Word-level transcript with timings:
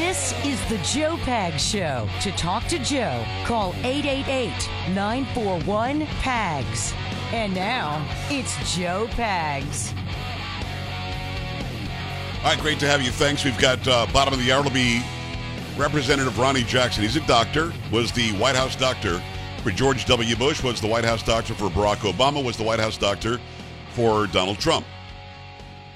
This 0.00 0.32
is 0.46 0.58
the 0.70 0.78
Joe 0.78 1.18
Pag 1.18 1.60
Show. 1.60 2.08
To 2.22 2.32
talk 2.32 2.66
to 2.68 2.78
Joe, 2.78 3.22
call 3.44 3.74
888 3.84 4.50
941 4.94 6.06
PAGS. 6.22 6.94
And 7.32 7.54
now, 7.54 8.02
it's 8.30 8.74
Joe 8.74 9.08
Pags. 9.10 9.94
All 12.38 12.44
right, 12.44 12.58
great 12.58 12.80
to 12.80 12.86
have 12.86 13.02
you. 13.02 13.10
Thanks. 13.10 13.44
We've 13.44 13.58
got 13.58 13.86
uh, 13.86 14.06
bottom 14.10 14.32
of 14.32 14.40
the 14.40 14.50
hour 14.50 14.62
will 14.62 14.70
be 14.70 15.02
Representative 15.76 16.38
Ronny 16.38 16.62
Jackson. 16.62 17.02
He's 17.02 17.16
a 17.16 17.26
doctor, 17.26 17.70
was 17.92 18.10
the 18.10 18.32
White 18.38 18.56
House 18.56 18.76
doctor 18.76 19.22
for 19.62 19.70
George 19.70 20.06
W. 20.06 20.34
Bush, 20.34 20.62
was 20.62 20.80
the 20.80 20.88
White 20.88 21.04
House 21.04 21.22
doctor 21.22 21.52
for 21.52 21.68
Barack 21.68 22.10
Obama, 22.10 22.42
was 22.42 22.56
the 22.56 22.64
White 22.64 22.80
House 22.80 22.96
doctor 22.96 23.38
for 23.90 24.26
Donald 24.28 24.58
Trump. 24.58 24.86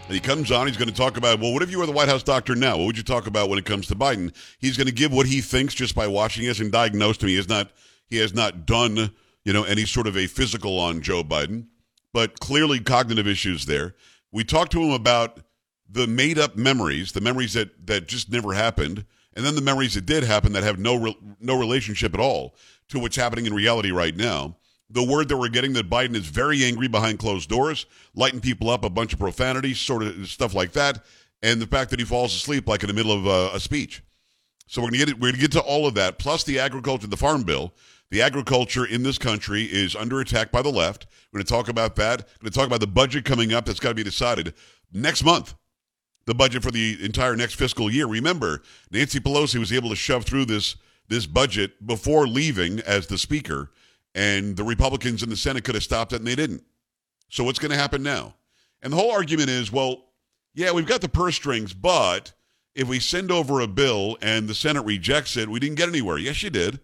And 0.06 0.12
he 0.12 0.20
comes 0.20 0.50
on, 0.52 0.66
he's 0.66 0.77
going 0.77 0.91
to 0.91 0.94
talk 0.94 1.16
about, 1.16 1.41
well, 1.41 1.55
what 1.55 1.62
if 1.62 1.70
you 1.70 1.78
were 1.78 1.86
the 1.86 1.92
White 1.92 2.10
House 2.10 2.22
doctor 2.22 2.55
now? 2.55 2.77
What 2.77 2.86
would 2.86 2.97
you 2.98 3.02
talk 3.02 3.27
about 3.27 3.48
when 3.48 3.58
it 3.58 3.64
comes 3.64 3.86
to 3.86 3.94
Biden? 3.94 4.34
He's 4.58 4.77
going 4.77 4.86
to 4.86 4.92
give 4.92 5.12
what 5.12 5.27
he 5.27 5.41
thinks 5.41 5.72
just 5.72 5.94
by 5.94 6.06
watching. 6.06 6.42
He 6.42 6.48
hasn't 6.48 6.72
diagnosed 6.72 7.22
him. 7.22 7.30
He 7.30 7.36
has 7.36 7.48
not, 7.48 7.70
he 8.06 8.19
has 8.19 8.34
not 8.34 8.66
done, 8.66 9.12
you 9.44 9.52
know, 9.55 9.64
any 9.64 9.86
sort 9.86 10.06
of 10.06 10.14
a 10.14 10.27
physical 10.27 10.78
on 10.78 11.00
Joe 11.00 11.24
Biden, 11.24 11.69
but 12.12 12.38
clearly 12.38 12.80
cognitive 12.80 13.27
issues 13.27 13.64
there. 13.64 13.94
We 14.30 14.44
talked 14.44 14.72
to 14.72 14.83
him 14.83 14.91
about 14.91 15.41
the 15.88 16.06
made 16.06 16.39
up 16.39 16.55
memories, 16.55 17.12
the 17.12 17.22
memories 17.22 17.55
that, 17.55 17.86
that 17.86 18.06
just 18.06 18.30
never 18.30 18.52
happened, 18.52 19.06
and 19.34 19.46
then 19.46 19.55
the 19.55 19.62
memories 19.62 19.94
that 19.94 20.05
did 20.05 20.22
happen 20.22 20.52
that 20.52 20.64
have 20.64 20.78
no, 20.78 20.96
re- 20.96 21.18
no 21.41 21.58
relationship 21.58 22.12
at 22.12 22.20
all 22.20 22.56
to 22.89 22.98
what's 22.98 23.16
happening 23.16 23.46
in 23.46 23.55
reality 23.55 23.91
right 23.91 24.14
now 24.14 24.56
the 24.90 25.02
word 25.02 25.28
that 25.28 25.36
we're 25.36 25.48
getting 25.48 25.72
that 25.74 25.90
Biden 25.90 26.14
is 26.14 26.27
very 26.27 26.64
angry 26.64 26.88
behind 26.88 27.18
closed 27.18 27.48
doors, 27.48 27.86
lighting 28.14 28.40
people 28.40 28.70
up, 28.70 28.84
a 28.84 28.90
bunch 28.90 29.12
of 29.12 29.18
profanity, 29.18 29.74
sort 29.74 30.02
of 30.02 30.28
stuff 30.28 30.54
like 30.54 30.72
that, 30.72 31.04
and 31.42 31.60
the 31.60 31.66
fact 31.66 31.90
that 31.90 31.98
he 31.98 32.04
falls 32.04 32.34
asleep 32.34 32.68
like 32.68 32.82
in 32.82 32.88
the 32.88 32.94
middle 32.94 33.12
of 33.12 33.27
uh, 33.27 33.50
a 33.55 33.60
speech. 33.60 34.02
So 34.66 34.80
we're 34.80 34.90
going 34.90 35.00
to 35.00 35.06
get 35.06 35.14
we're 35.16 35.28
going 35.28 35.34
to 35.34 35.40
get 35.40 35.52
to 35.52 35.60
all 35.60 35.86
of 35.86 35.94
that, 35.94 36.18
plus 36.18 36.44
the 36.44 36.58
agriculture, 36.58 37.06
the 37.06 37.16
farm 37.16 37.42
bill. 37.42 37.74
The 38.10 38.22
agriculture 38.22 38.84
in 38.84 39.02
this 39.02 39.18
country 39.18 39.64
is 39.64 39.96
under 39.96 40.20
attack 40.20 40.52
by 40.52 40.62
the 40.62 40.70
left. 40.70 41.06
We're 41.32 41.38
going 41.38 41.46
to 41.46 41.52
talk 41.52 41.68
about 41.68 41.96
that. 41.96 42.20
We're 42.20 42.44
going 42.44 42.52
to 42.52 42.58
talk 42.58 42.66
about 42.66 42.80
the 42.80 42.86
budget 42.86 43.24
coming 43.24 43.52
up 43.52 43.64
that's 43.64 43.80
got 43.80 43.88
to 43.88 43.94
be 43.94 44.05
decided 44.05 44.55
next 44.92 45.24
month. 45.24 45.55
The 46.27 46.34
budget 46.34 46.62
for 46.62 46.70
the 46.70 46.96
entire 47.02 47.34
next 47.34 47.55
fiscal 47.55 47.90
year. 47.90 48.06
Remember, 48.06 48.62
Nancy 48.90 49.20
Pelosi 49.20 49.58
was 49.58 49.72
able 49.72 49.90
to 49.90 49.96
shove 49.96 50.24
through 50.24 50.44
this 50.44 50.77
this 51.08 51.27
budget 51.27 51.86
before 51.86 52.27
leaving 52.27 52.80
as 52.80 53.08
the 53.08 53.18
speaker 53.18 53.70
and 54.15 54.57
the 54.57 54.65
Republicans 54.65 55.23
in 55.23 55.31
the 55.31 55.37
Senate 55.37 55.65
could 55.65 55.75
have 55.75 55.84
stopped 55.84 56.12
it, 56.12 56.17
and 56.17 56.27
they 56.27 56.37
didn't. 56.37 56.62
So 57.29 57.45
what's 57.45 57.59
going 57.59 57.73
to 57.73 57.77
happen 57.77 58.03
now? 58.03 58.34
And 58.83 58.93
the 58.93 58.97
whole 58.97 59.12
argument 59.12 59.51
is, 59.51 59.73
well, 59.73 60.05
yeah, 60.55 60.70
we've 60.73 60.87
got 60.87 61.01
the 61.01 61.09
purse 61.09 61.34
strings, 61.34 61.73
but 61.75 62.33
if 62.75 62.87
we 62.87 63.01
send 63.01 63.30
over 63.30 63.61
a 63.61 63.67
bill 63.67 64.17
and 64.23 64.48
the 64.48 64.55
Senate 64.55 64.85
rejects 64.85 65.36
it, 65.36 65.48
we 65.48 65.61
didn't 65.61 65.77
get 65.77 65.89
anywhere. 65.89 66.19
Yes, 66.19 66.42
you 66.42 66.51
did. 66.51 66.80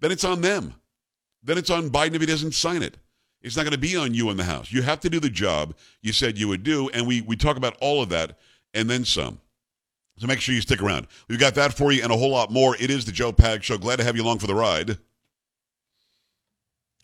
Then 0.00 0.12
it's 0.12 0.24
on 0.24 0.40
them. 0.40 0.74
Then 1.42 1.56
it's 1.56 1.70
on 1.70 1.90
Biden 1.90 2.14
if 2.14 2.20
he 2.20 2.26
doesn't 2.26 2.54
sign 2.54 2.82
it. 2.82 2.98
It's 3.42 3.56
not 3.56 3.62
going 3.62 3.72
to 3.72 3.78
be 3.78 3.96
on 3.96 4.12
you 4.12 4.28
in 4.30 4.36
the 4.36 4.44
House. 4.44 4.72
You 4.72 4.82
have 4.82 5.00
to 5.00 5.10
do 5.10 5.20
the 5.20 5.30
job 5.30 5.74
you 6.02 6.12
said 6.12 6.36
you 6.36 6.48
would 6.48 6.62
do, 6.62 6.88
and 6.90 7.06
we 7.06 7.20
we 7.20 7.36
talk 7.36 7.56
about 7.56 7.76
all 7.80 8.02
of 8.02 8.08
that 8.08 8.38
and 8.74 8.90
then 8.90 9.04
some. 9.04 9.40
So 10.18 10.26
make 10.26 10.40
sure 10.40 10.54
you 10.54 10.62
stick 10.62 10.82
around. 10.82 11.06
We've 11.28 11.38
got 11.38 11.54
that 11.54 11.74
for 11.74 11.92
you 11.92 12.02
and 12.02 12.10
a 12.10 12.16
whole 12.16 12.30
lot 12.30 12.50
more. 12.50 12.74
It 12.76 12.90
is 12.90 13.04
the 13.04 13.12
Joe 13.12 13.32
Pag 13.32 13.62
Show. 13.62 13.78
Glad 13.78 13.96
to 13.96 14.04
have 14.04 14.16
you 14.16 14.22
along 14.22 14.38
for 14.38 14.46
the 14.46 14.54
ride. 14.54 14.98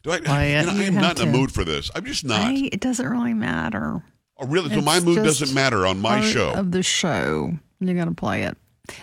Do 0.02 0.10
I, 0.10 0.16
you 0.16 0.22
know, 0.22 0.30
I 0.30 0.44
am 0.84 0.94
not 0.94 1.20
in 1.20 1.28
a 1.28 1.32
mood 1.32 1.52
for 1.52 1.64
this. 1.64 1.90
I'm 1.94 2.04
just 2.04 2.24
not. 2.24 2.40
I, 2.40 2.68
it 2.72 2.80
doesn't 2.80 3.06
really 3.08 3.34
matter. 3.34 4.02
oh, 4.38 4.46
really? 4.46 4.68
So 4.70 4.76
It's 4.76 4.84
my 4.84 5.00
mood 5.00 5.16
doesn't 5.24 5.54
matter 5.54 5.86
on 5.86 6.00
my 6.00 6.20
show. 6.20 6.52
Of 6.52 6.72
the 6.72 6.82
show, 6.82 7.52
you 7.80 7.94
got 7.94 8.06
to 8.06 8.12
play 8.14 8.42
it. 8.42 8.56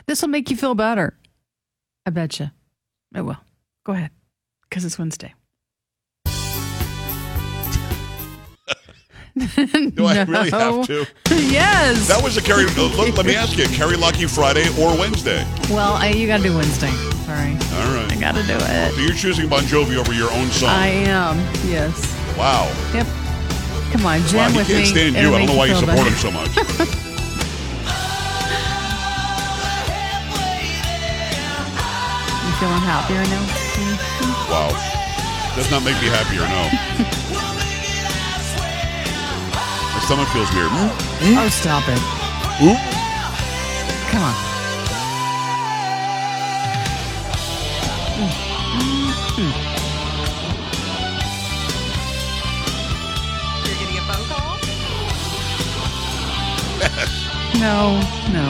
This 0.08 0.22
will 0.22 0.30
make 0.30 0.50
you 0.50 0.58
feel 0.58 0.76
better. 0.76 1.18
I 2.06 2.10
bet 2.10 2.40
you. 2.40 2.52
It 3.16 3.22
will. 3.22 3.38
Go 3.86 3.94
ahead, 3.94 4.12
because 4.70 4.84
it's 4.86 5.00
Wednesday. 5.00 5.34
Do 9.96 10.06
I 10.06 10.24
really 10.24 10.50
have 10.52 10.86
to? 10.88 11.06
yes. 11.30 12.08
That 12.08 12.22
was 12.24 12.38
a 12.38 12.42
Carrie. 12.42 12.66
Look, 12.78 13.16
let 13.18 13.26
me 13.26 13.36
ask 13.36 13.58
you: 13.58 13.66
Carrie 13.70 13.96
Lucky 13.98 14.26
Friday 14.28 14.68
or 14.80 14.98
Wednesday? 14.98 15.46
well, 15.70 15.94
I, 15.94 16.10
you 16.10 16.28
got 16.28 16.38
to 16.38 16.44
do 16.44 16.56
Wednesday. 16.56 16.92
Sorry, 17.26 17.52
All 17.54 17.94
right. 17.96 18.12
I 18.12 18.20
got 18.20 18.34
to 18.36 18.42
do 18.44 18.60
So 18.60 18.66
it. 18.68 18.98
you're 19.06 19.16
choosing 19.16 19.48
Bon 19.48 19.62
Jovi 19.64 19.98
over 19.98 20.14
your 20.14 20.32
own 20.32 20.48
song? 20.50 20.70
I 20.70 20.88
am. 20.88 21.38
Yes. 21.68 21.94
wow. 22.38 22.66
Yep. 22.94 23.06
Come 23.92 24.06
on, 24.06 24.22
Wow, 24.22 24.28
jam 24.28 24.52
he 24.52 24.58
with 24.58 24.68
can't 24.68 24.80
me. 24.80 24.86
stand 24.86 25.16
you. 25.16 25.34
I 25.34 25.38
don't 25.38 25.46
know 25.48 25.56
why 25.56 25.66
you 25.68 25.76
support 25.76 25.98
better. 25.98 26.10
him 26.10 26.16
so 26.18 26.32
much. 26.32 27.06
You 32.46 32.52
feeling 32.58 32.84
happier 32.88 33.24
now? 33.30 33.44
Mhm. 33.78 33.98
wow. 34.50 34.72
Does 35.56 35.70
not 35.72 35.84
make 35.84 36.00
me 36.02 36.08
happier. 36.08 36.46
No. 36.48 37.29
My 40.10 40.16
stomach 40.16 40.34
feels 40.34 40.52
weird. 40.56 40.72
Hmm? 40.72 40.88
Hmm? 41.22 41.38
Oh, 41.38 41.50
stop 41.50 41.84
it. 41.88 42.02
Oop. 42.66 42.80
Come 44.10 44.24
on. 44.24 44.34
You're 53.68 53.78
getting 53.78 53.98
a 53.98 54.02
phone 54.02 54.26
call? 54.26 54.58
No, 57.60 58.02
no. 58.34 58.48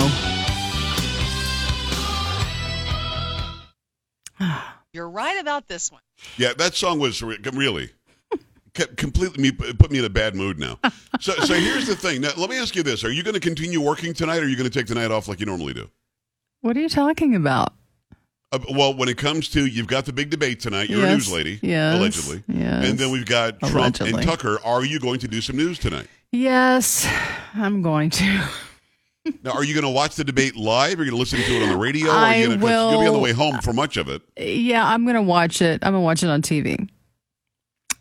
You're 4.94 5.10
right 5.10 5.38
about 5.42 5.68
this 5.68 5.92
one. 5.92 6.02
Yeah, 6.38 6.54
that 6.54 6.76
song 6.76 7.00
was 7.00 7.22
re- 7.22 7.38
really 7.52 7.88
kept 7.88 7.99
completely 8.74 9.42
me 9.44 9.52
put 9.52 9.92
me 9.92 10.00
in 10.00 10.06
a 10.06 10.10
bad 10.10 10.36
mood 10.36 10.60
now. 10.60 10.80
So, 11.22 11.34
so 11.34 11.54
here's 11.54 11.86
the 11.86 11.98
thing. 11.98 12.22
Now, 12.22 12.30
let 12.38 12.50
me 12.50 12.58
ask 12.58 12.78
you 12.78 12.84
this: 12.84 13.04
Are 13.04 13.12
you 13.12 13.24
going 13.24 13.34
to 13.34 13.42
continue 13.42 13.82
working 13.82 14.14
tonight, 14.14 14.38
or 14.38 14.44
are 14.44 14.48
you 14.48 14.56
going 14.56 14.70
to 14.70 14.74
take 14.80 14.88
the 14.88 14.96
night 14.96 15.12
off 15.12 15.28
like 15.28 15.42
you 15.42 15.46
normally 15.46 15.74
do? 15.74 15.90
What 16.62 16.78
are 16.78 16.80
you 16.80 16.88
talking 16.88 17.36
about? 17.36 17.74
Uh, 18.54 18.60
well, 18.72 18.94
when 18.94 19.10
it 19.10 19.18
comes 19.18 19.50
to 19.50 19.66
you've 19.66 19.88
got 19.88 20.06
the 20.06 20.14
big 20.14 20.30
debate 20.30 20.62
tonight. 20.62 20.90
You're 20.90 21.06
a 21.06 21.10
news 21.10 21.30
lady, 21.30 21.60
yes, 21.62 21.98
allegedly, 21.98 22.44
yes. 22.48 22.86
and 22.86 22.98
then 22.98 23.12
we've 23.12 23.26
got 23.26 23.60
Trump 23.60 24.00
and 24.00 24.22
Tucker. 24.24 24.60
Are 24.64 24.86
you 24.86 25.00
going 25.00 25.20
to 25.20 25.28
do 25.28 25.42
some 25.42 25.58
news 25.58 25.78
tonight? 25.78 26.08
Yes, 26.32 27.06
I'm 27.54 27.82
going 27.82 28.12
to. 28.12 28.48
Now, 29.44 29.52
are 29.52 29.64
you 29.64 29.74
going 29.74 29.84
to 29.84 29.90
watch 29.90 30.16
the 30.16 30.24
debate 30.24 30.56
live? 30.56 31.00
Are 31.00 31.04
you 31.04 31.12
going 31.12 31.18
to 31.18 31.18
listen 31.18 31.40
to 31.40 31.54
it 31.58 31.64
on 31.64 31.70
the 31.70 31.78
radio? 31.78 32.08
or 32.10 32.14
I 32.14 32.36
are 32.36 32.40
you 32.40 32.48
gonna, 32.48 32.60
'cause 32.62 32.92
You'll 32.94 33.02
be 33.02 33.08
on 33.08 33.14
the 33.14 33.20
way 33.20 33.34
home 33.34 33.60
for 33.60 33.74
much 33.74 33.98
of 33.98 34.08
it. 34.08 34.22
Yeah, 34.38 34.88
I'm 34.88 35.04
going 35.04 35.16
to 35.16 35.22
watch 35.22 35.62
it. 35.62 35.84
I'm 35.84 35.92
going 35.92 36.02
to 36.02 36.06
watch 36.06 36.24
it 36.24 36.30
on 36.30 36.42
TV. 36.42 36.90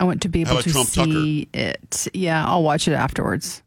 I 0.00 0.04
want 0.04 0.22
to 0.22 0.28
be 0.28 0.42
able 0.42 0.62
to 0.62 0.70
Trump 0.70 0.91
Tucker? 0.91 1.10
see 1.10 1.48
it. 1.53 2.06
Yeah, 2.15 2.47
I'll 2.47 2.62
watch 2.62 2.86
it 2.89 2.92
afterwards, 2.92 3.62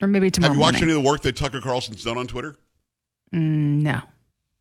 or 0.00 0.08
maybe 0.08 0.30
tomorrow 0.30 0.50
Have 0.52 0.56
you 0.56 0.60
watched 0.60 0.74
morning. 0.80 0.90
any 0.90 0.98
of 0.98 1.02
the 1.02 1.08
work 1.08 1.22
that 1.22 1.36
Tucker 1.36 1.60
Carlson's 1.60 2.04
done 2.04 2.16
on 2.18 2.26
Twitter? 2.26 2.56
Mm, 3.34 3.82
no. 3.82 4.00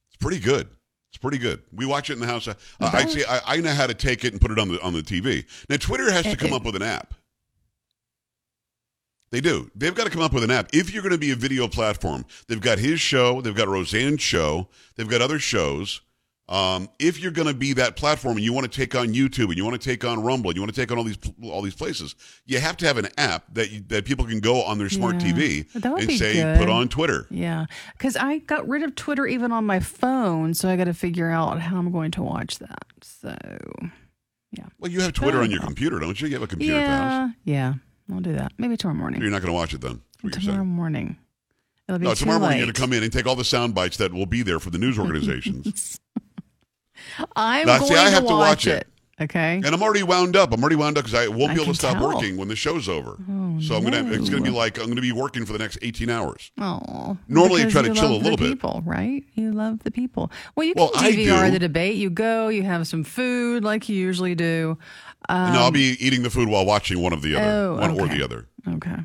It's 0.07 0.17
pretty 0.19 0.39
good. 0.39 0.67
It's 1.11 1.17
pretty 1.17 1.37
good. 1.39 1.61
We 1.73 1.85
watch 1.85 2.09
it 2.09 2.13
in 2.13 2.19
the 2.19 2.27
house. 2.27 2.47
Uh, 2.47 2.53
I 2.79 3.05
see. 3.05 3.23
I, 3.25 3.41
I 3.45 3.57
know 3.61 3.73
how 3.73 3.87
to 3.87 3.93
take 3.95 4.23
it 4.23 4.31
and 4.31 4.39
put 4.41 4.51
it 4.51 4.59
on 4.59 4.67
the 4.69 4.79
on 4.81 4.93
the 4.93 5.01
TV. 5.01 5.45
Now 5.69 5.77
Twitter 5.77 6.11
has 6.11 6.23
to 6.25 6.35
come 6.35 6.53
up 6.53 6.63
with 6.63 6.75
an 6.75 6.83
app. 6.83 7.13
They 9.31 9.41
do. 9.41 9.69
They've 9.75 9.93
got 9.93 10.05
to 10.05 10.09
come 10.09 10.21
up 10.23 10.33
with 10.33 10.43
an 10.43 10.49
app. 10.51 10.69
If 10.73 10.91
you're 10.91 11.03
going 11.03 11.11
to 11.13 11.17
be 11.19 11.31
a 11.31 11.35
video 11.35 11.67
platform, 11.67 12.25
they've 12.47 12.59
got 12.61 12.79
his 12.79 12.99
show, 12.99 13.41
they've 13.41 13.55
got 13.55 13.67
Roseanne's 13.67 14.21
show, 14.21 14.67
they've 14.95 15.07
got 15.09 15.21
other 15.21 15.37
shows. 15.37 16.01
Um, 16.49 16.89
if 16.97 17.19
you're 17.19 17.31
going 17.31 17.47
to 17.47 17.53
be 17.53 17.73
that 17.73 17.95
platform 17.95 18.35
and 18.37 18.43
you 18.43 18.51
want 18.53 18.69
to 18.71 18.75
take 18.75 18.95
on 18.95 19.09
YouTube 19.09 19.45
and 19.49 19.55
you 19.57 19.63
want 19.63 19.79
to 19.79 19.87
take 19.89 20.03
on 20.03 20.23
Rumble 20.23 20.49
and 20.49 20.57
you 20.57 20.61
want 20.63 20.73
to 20.73 20.81
take 20.81 20.91
on 20.91 20.97
all 20.97 21.03
these 21.03 21.19
all 21.43 21.61
these 21.61 21.75
places, 21.75 22.15
you 22.47 22.59
have 22.59 22.75
to 22.77 22.87
have 22.87 22.97
an 22.97 23.07
app 23.19 23.43
that 23.53 23.69
you, 23.69 23.81
that 23.89 24.03
people 24.05 24.25
can 24.25 24.39
go 24.39 24.63
on 24.63 24.79
their 24.79 24.89
smart 24.89 25.21
Yeah. 25.21 25.31
TV 25.31 25.75
and 26.01 26.11
say 26.11 26.33
good. 26.41 26.57
put 26.57 26.67
on 26.67 26.89
Twitter. 26.89 27.27
Yeah, 27.29 27.67
because 27.95 28.17
I 28.17 28.39
got 28.39 28.67
rid 28.67 28.81
of 28.81 28.95
Twitter 28.95 29.27
even 29.27 29.51
on 29.51 29.65
my 29.67 29.79
phone, 29.79 30.55
so 30.55 30.67
I 30.69 30.75
got 30.75 30.85
to 30.85 30.93
figure 30.95 31.29
out 31.29 31.61
how 31.61 31.77
I'm 31.77 31.91
going 31.91 32.09
to 32.11 32.23
watch 32.23 32.57
that. 32.57 32.83
So 33.03 33.37
Yeah. 34.51 34.65
Well, 34.79 34.89
you 34.91 35.01
have 35.01 35.13
Twitter 35.13 35.41
on 35.41 35.51
your 35.51 35.61
computer, 35.61 35.99
don't 35.99 36.19
you? 36.19 36.27
You 36.29 36.33
have 36.33 36.43
a 36.43 36.47
computer 36.47 36.77
at 36.79 36.81
the 36.81 36.97
house. 36.97 37.31
Yeah. 37.45 37.73
Yeah. 38.09 38.15
I'll 38.15 38.21
do 38.21 38.33
that. 38.33 38.53
Maybe 38.57 38.75
tomorrow 38.75 38.97
morning. 38.97 39.21
You're 39.21 39.29
not 39.29 39.41
going 39.43 39.53
to 39.53 39.53
watch 39.53 39.75
it 39.75 39.81
then. 39.81 40.01
tomorrow 40.31 40.65
morning. 40.65 41.17
It'll 41.87 41.99
be 41.99 42.05
No, 42.05 42.13
tomorrow 42.15 42.39
morning 42.39 42.57
late. 42.59 42.65
you're 42.65 42.73
going 42.73 42.73
to 42.75 42.81
come 42.81 42.93
in 42.93 43.03
and 43.03 43.13
take 43.13 43.25
all 43.27 43.35
the 43.35 43.43
sound 43.43 43.73
bites 43.75 43.97
that 43.97 44.13
will 44.13 44.25
be 44.27 44.41
there 44.43 44.59
for 44.59 44.69
the 44.71 44.77
news 44.79 44.97
organizations. 45.03 45.99
I'm 47.35 47.65
Now, 47.67 47.79
going 47.79 47.91
see, 47.91 47.97
I 47.97 48.09
have 48.09 48.25
to 48.27 48.33
watch 48.33 48.67
it. 48.67 48.81
it. 48.81 48.87
Okay. 49.21 49.55
and 49.55 49.65
I'm 49.65 49.83
already 49.83 50.01
wound 50.03 50.37
up. 50.37 50.53
I'm 50.53 50.61
already 50.61 50.77
wound 50.77 50.97
up 50.97 51.03
because 51.03 51.19
I 51.19 51.27
won't 51.27 51.51
I 51.51 51.55
be 51.55 51.61
able 51.61 51.73
to 51.73 51.77
stop 51.77 51.97
tell. 51.97 52.07
working 52.07 52.37
when 52.37 52.47
the 52.47 52.55
show's 52.55 52.87
over. 52.87 53.17
Oh, 53.29 53.59
so 53.59 53.75
I'm 53.75 53.83
gonna. 53.83 54.09
It's 54.13 54.29
gonna 54.29 54.41
be 54.43 54.49
like 54.49 54.79
I'm 54.79 54.87
gonna 54.87 55.01
be 55.01 55.11
working 55.11 55.45
for 55.45 55.51
the 55.51 55.59
next 55.59 55.77
18 55.81 56.09
hours. 56.09 56.51
Oh, 56.57 57.17
Normally 57.27 57.63
I 57.65 57.69
try 57.69 57.81
to 57.81 57.93
chill 57.93 58.13
a 58.13 58.15
little 58.15 58.37
the 58.37 58.43
bit. 58.45 58.49
People, 58.53 58.81
right? 58.85 59.21
You 59.33 59.51
love 59.51 59.83
the 59.83 59.91
people. 59.91 60.31
Well, 60.55 60.65
you 60.67 60.73
Well, 60.73 60.91
can 60.91 61.03
I 61.03 61.11
DVR 61.11 61.51
the 61.51 61.59
debate. 61.59 61.97
You 61.97 62.09
go. 62.09 62.47
You 62.47 62.63
have 62.63 62.87
some 62.87 63.03
food, 63.03 63.61
like 63.65 63.89
you 63.89 63.95
usually 63.97 64.35
do. 64.35 64.77
Um, 65.27 65.51
no, 65.51 65.59
I'll 65.59 65.71
be 65.71 65.97
eating 65.99 66.23
the 66.23 66.29
food 66.29 66.47
while 66.47 66.65
watching 66.65 67.01
one 67.01 67.11
of 67.11 67.21
the 67.21 67.35
other, 67.35 67.45
Oh, 67.45 67.75
one 67.75 67.99
or 67.99 68.07
the 68.07 68.23
other. 68.23 68.47
Okay. 68.65 68.95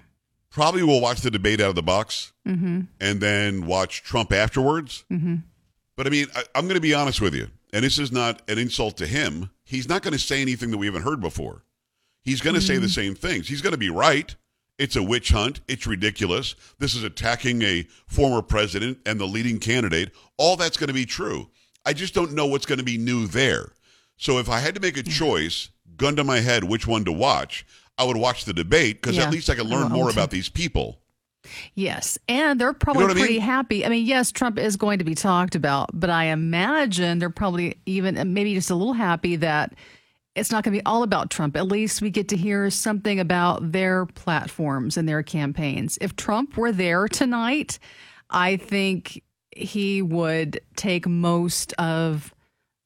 Probably 0.50 0.84
we'll 0.84 1.00
watch 1.00 1.22
the 1.22 1.30
debate 1.32 1.60
out 1.60 1.70
of 1.70 1.74
the 1.74 1.82
box 1.82 2.32
Mm-hmm. 2.46 2.82
and 3.00 3.20
then 3.20 3.66
watch 3.66 4.04
Trump 4.04 4.32
afterwards. 4.32 5.04
Mm-hmm. 5.10 5.36
But 5.96 6.06
I 6.06 6.10
mean, 6.10 6.26
I, 6.36 6.44
I'm 6.54 6.66
going 6.66 6.74
to 6.76 6.80
be 6.80 6.94
honest 6.94 7.20
with 7.20 7.34
you, 7.34 7.48
and 7.74 7.84
this 7.84 7.98
is 7.98 8.10
not 8.12 8.40
an 8.48 8.56
insult 8.58 8.96
to 8.98 9.06
him. 9.06 9.50
He's 9.64 9.88
not 9.88 10.02
going 10.02 10.12
to 10.12 10.18
say 10.18 10.40
anything 10.40 10.70
that 10.70 10.78
we 10.78 10.86
haven't 10.86 11.02
heard 11.02 11.20
before. 11.20 11.64
He's 12.22 12.40
going 12.40 12.54
to 12.54 12.62
say 12.62 12.74
Mm-hmm. 12.74 12.82
the 12.82 12.88
same 12.88 13.14
things. 13.14 13.48
He's 13.48 13.60
going 13.60 13.72
to 13.72 13.78
be 13.78 13.90
right. 13.90 14.34
It's 14.78 14.96
a 14.96 15.02
witch 15.02 15.28
hunt. 15.28 15.60
It's 15.68 15.86
ridiculous. 15.86 16.54
This 16.78 16.94
is 16.94 17.04
attacking 17.04 17.62
a 17.62 17.86
former 18.06 18.42
president 18.42 18.98
and 19.06 19.20
the 19.20 19.26
leading 19.26 19.58
candidate. 19.60 20.10
All 20.38 20.56
that's 20.56 20.76
going 20.76 20.88
to 20.88 20.94
be 20.94 21.04
true. 21.06 21.50
I 21.86 21.92
just 21.92 22.14
don't 22.14 22.32
know 22.32 22.46
what's 22.46 22.66
going 22.66 22.78
to 22.78 22.84
be 22.84 22.96
new 22.98 23.26
there. 23.26 23.72
So 24.16 24.38
if 24.38 24.48
I 24.48 24.60
had 24.60 24.74
to 24.74 24.80
make 24.80 24.96
a 24.96 25.02
Mm. 25.02 25.12
choice, 25.12 25.68
gun 25.96 26.16
to 26.16 26.24
my 26.24 26.40
head, 26.40 26.64
which 26.64 26.86
one 26.86 27.04
to 27.04 27.12
watch, 27.12 27.66
I 27.98 28.04
would 28.04 28.16
watch 28.16 28.44
the 28.46 28.52
debate 28.52 29.00
because 29.02 29.16
Yeah, 29.16 29.24
at 29.24 29.30
least 29.32 29.50
I 29.50 29.54
can 29.54 29.66
I 29.66 29.70
learn 29.70 29.92
more 29.92 30.10
about 30.10 30.30
these 30.30 30.48
people. 30.48 31.00
Yes, 31.74 32.18
and 32.28 32.60
they're 32.60 32.72
probably 32.72 33.04
what 33.04 33.10
I 33.10 33.14
mean? 33.14 33.24
pretty 33.24 33.38
happy. 33.38 33.84
I 33.84 33.88
mean, 33.88 34.06
yes, 34.06 34.32
Trump 34.32 34.58
is 34.58 34.76
going 34.76 34.98
to 34.98 35.04
be 35.04 35.14
talked 35.14 35.54
about, 35.54 35.90
but 35.92 36.10
I 36.10 36.26
imagine 36.26 37.18
they're 37.18 37.30
probably 37.30 37.78
even 37.86 38.32
maybe 38.32 38.54
just 38.54 38.70
a 38.70 38.74
little 38.74 38.94
happy 38.94 39.36
that 39.36 39.74
it's 40.34 40.50
not 40.50 40.64
going 40.64 40.74
to 40.74 40.80
be 40.80 40.86
all 40.86 41.02
about 41.02 41.30
Trump. 41.30 41.56
At 41.56 41.66
least 41.66 42.02
we 42.02 42.10
get 42.10 42.28
to 42.30 42.36
hear 42.36 42.68
something 42.70 43.20
about 43.20 43.72
their 43.72 44.06
platforms 44.06 44.96
and 44.96 45.08
their 45.08 45.22
campaigns. 45.22 45.96
If 46.00 46.16
Trump 46.16 46.56
were 46.56 46.72
there 46.72 47.06
tonight, 47.08 47.78
I 48.30 48.56
think 48.56 49.22
he 49.56 50.02
would 50.02 50.60
take 50.76 51.06
most 51.06 51.72
of 51.74 52.34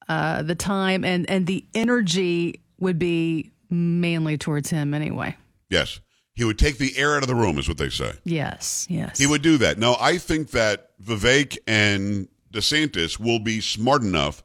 uh, 0.09 0.43
the 0.43 0.55
time, 0.55 1.05
and 1.05 1.29
and 1.29 1.47
the 1.47 1.65
energy 1.75 2.63
would 2.81 2.99
be 2.99 3.53
mainly 3.71 4.39
towards 4.39 4.71
him 4.71 4.95
anyway. 4.95 5.37
Yes. 5.71 6.01
He 6.39 6.45
would 6.45 6.57
take 6.59 6.79
the 6.79 6.97
air 6.97 7.17
out 7.17 7.23
of 7.25 7.29
the 7.29 7.35
room, 7.35 7.59
is 7.59 7.67
what 7.67 7.79
they 7.79 7.89
say. 7.89 8.13
Yes, 8.23 8.87
yes. 8.89 9.19
He 9.19 9.27
would 9.27 9.43
do 9.43 9.59
that. 9.59 9.77
No, 9.77 9.97
I 10.01 10.19
think 10.19 10.53
that 10.53 10.91
Vivek 11.03 11.59
and 11.67 12.29
DeSantis 12.53 13.19
will 13.19 13.41
be 13.41 13.61
smart 13.61 14.03
enough 14.03 14.45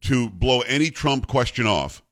to 0.00 0.28
blow 0.30 0.62
any 0.62 0.90
Trump 0.90 1.28
question 1.28 1.64
off 1.64 2.02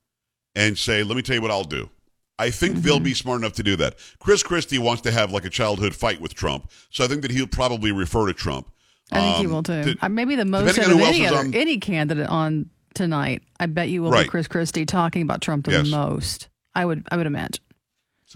and 0.54 0.78
say, 0.78 1.02
let 1.02 1.16
me 1.16 1.22
tell 1.22 1.34
you 1.34 1.42
what 1.42 1.50
I'll 1.50 1.64
do. 1.64 1.90
I 2.38 2.50
think 2.50 2.74
Mm-hmm. 2.74 2.82
they'll 2.82 3.00
be 3.00 3.14
smart 3.14 3.40
enough 3.40 3.54
to 3.54 3.64
do 3.64 3.74
that. 3.76 3.96
Chris 4.20 4.44
Christie 4.44 4.78
wants 4.78 5.02
to 5.02 5.10
have 5.10 5.32
like 5.32 5.44
a 5.44 5.50
childhood 5.50 5.94
fight 5.96 6.20
with 6.20 6.34
Trump. 6.34 6.70
So 6.90 7.02
I 7.02 7.08
think 7.08 7.22
that 7.22 7.32
he'll 7.32 7.48
probably 7.48 7.90
refer 7.90 8.26
to 8.28 8.32
Trump. 8.32 8.70
I 9.10 9.20
think 9.20 9.36
he 9.38 9.44
Um, 9.46 9.52
will 9.52 9.62
too. 9.64 9.94
to- 9.94 10.08
Maybe 10.08 10.36
the 10.36 10.44
most 10.44 10.78
out 10.78 10.88
of 10.88 11.00
any 11.00 11.26
other 11.26 11.38
on- 11.38 11.52
any 11.54 11.78
candidate 11.78 12.28
on 12.28 12.70
tonight. 12.94 13.42
I 13.58 13.66
bet 13.66 13.88
you 13.88 14.02
will 14.02 14.12
Right. 14.12 14.22
be 14.24 14.28
Chris 14.28 14.46
Christie 14.46 14.86
talking 14.86 15.22
about 15.22 15.40
Trump 15.40 15.64
the 15.66 15.72
Yes. 15.72 15.88
most. 15.88 16.48
I 16.76 16.84
would 16.84 17.06
I 17.10 17.16
would 17.16 17.26
imagine. 17.26 17.62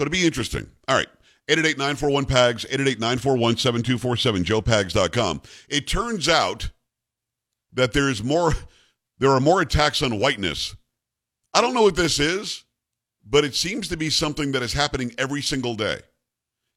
So 0.01 0.05
it'll 0.07 0.13
be 0.13 0.25
interesting. 0.25 0.67
All 0.89 0.97
right. 0.97 1.09
888-941-PAGS, 1.51 2.65
888-941-7247, 2.65 4.45
joepags.com. 4.45 5.43
It 5.69 5.87
turns 5.87 6.27
out 6.27 6.71
that 7.75 7.93
there's 7.93 8.25
more 8.25 8.55
there 9.19 9.29
are 9.29 9.41
more 9.41 9.61
attacks 9.61 10.01
on 10.01 10.19
whiteness. 10.19 10.75
I 11.53 11.61
don't 11.61 11.75
know 11.75 11.83
what 11.83 11.97
this 11.97 12.19
is, 12.19 12.65
but 13.29 13.45
it 13.45 13.55
seems 13.55 13.89
to 13.89 13.99
be 13.99 14.09
something 14.09 14.53
that 14.53 14.63
is 14.63 14.73
happening 14.73 15.13
every 15.19 15.43
single 15.43 15.75
day. 15.75 15.99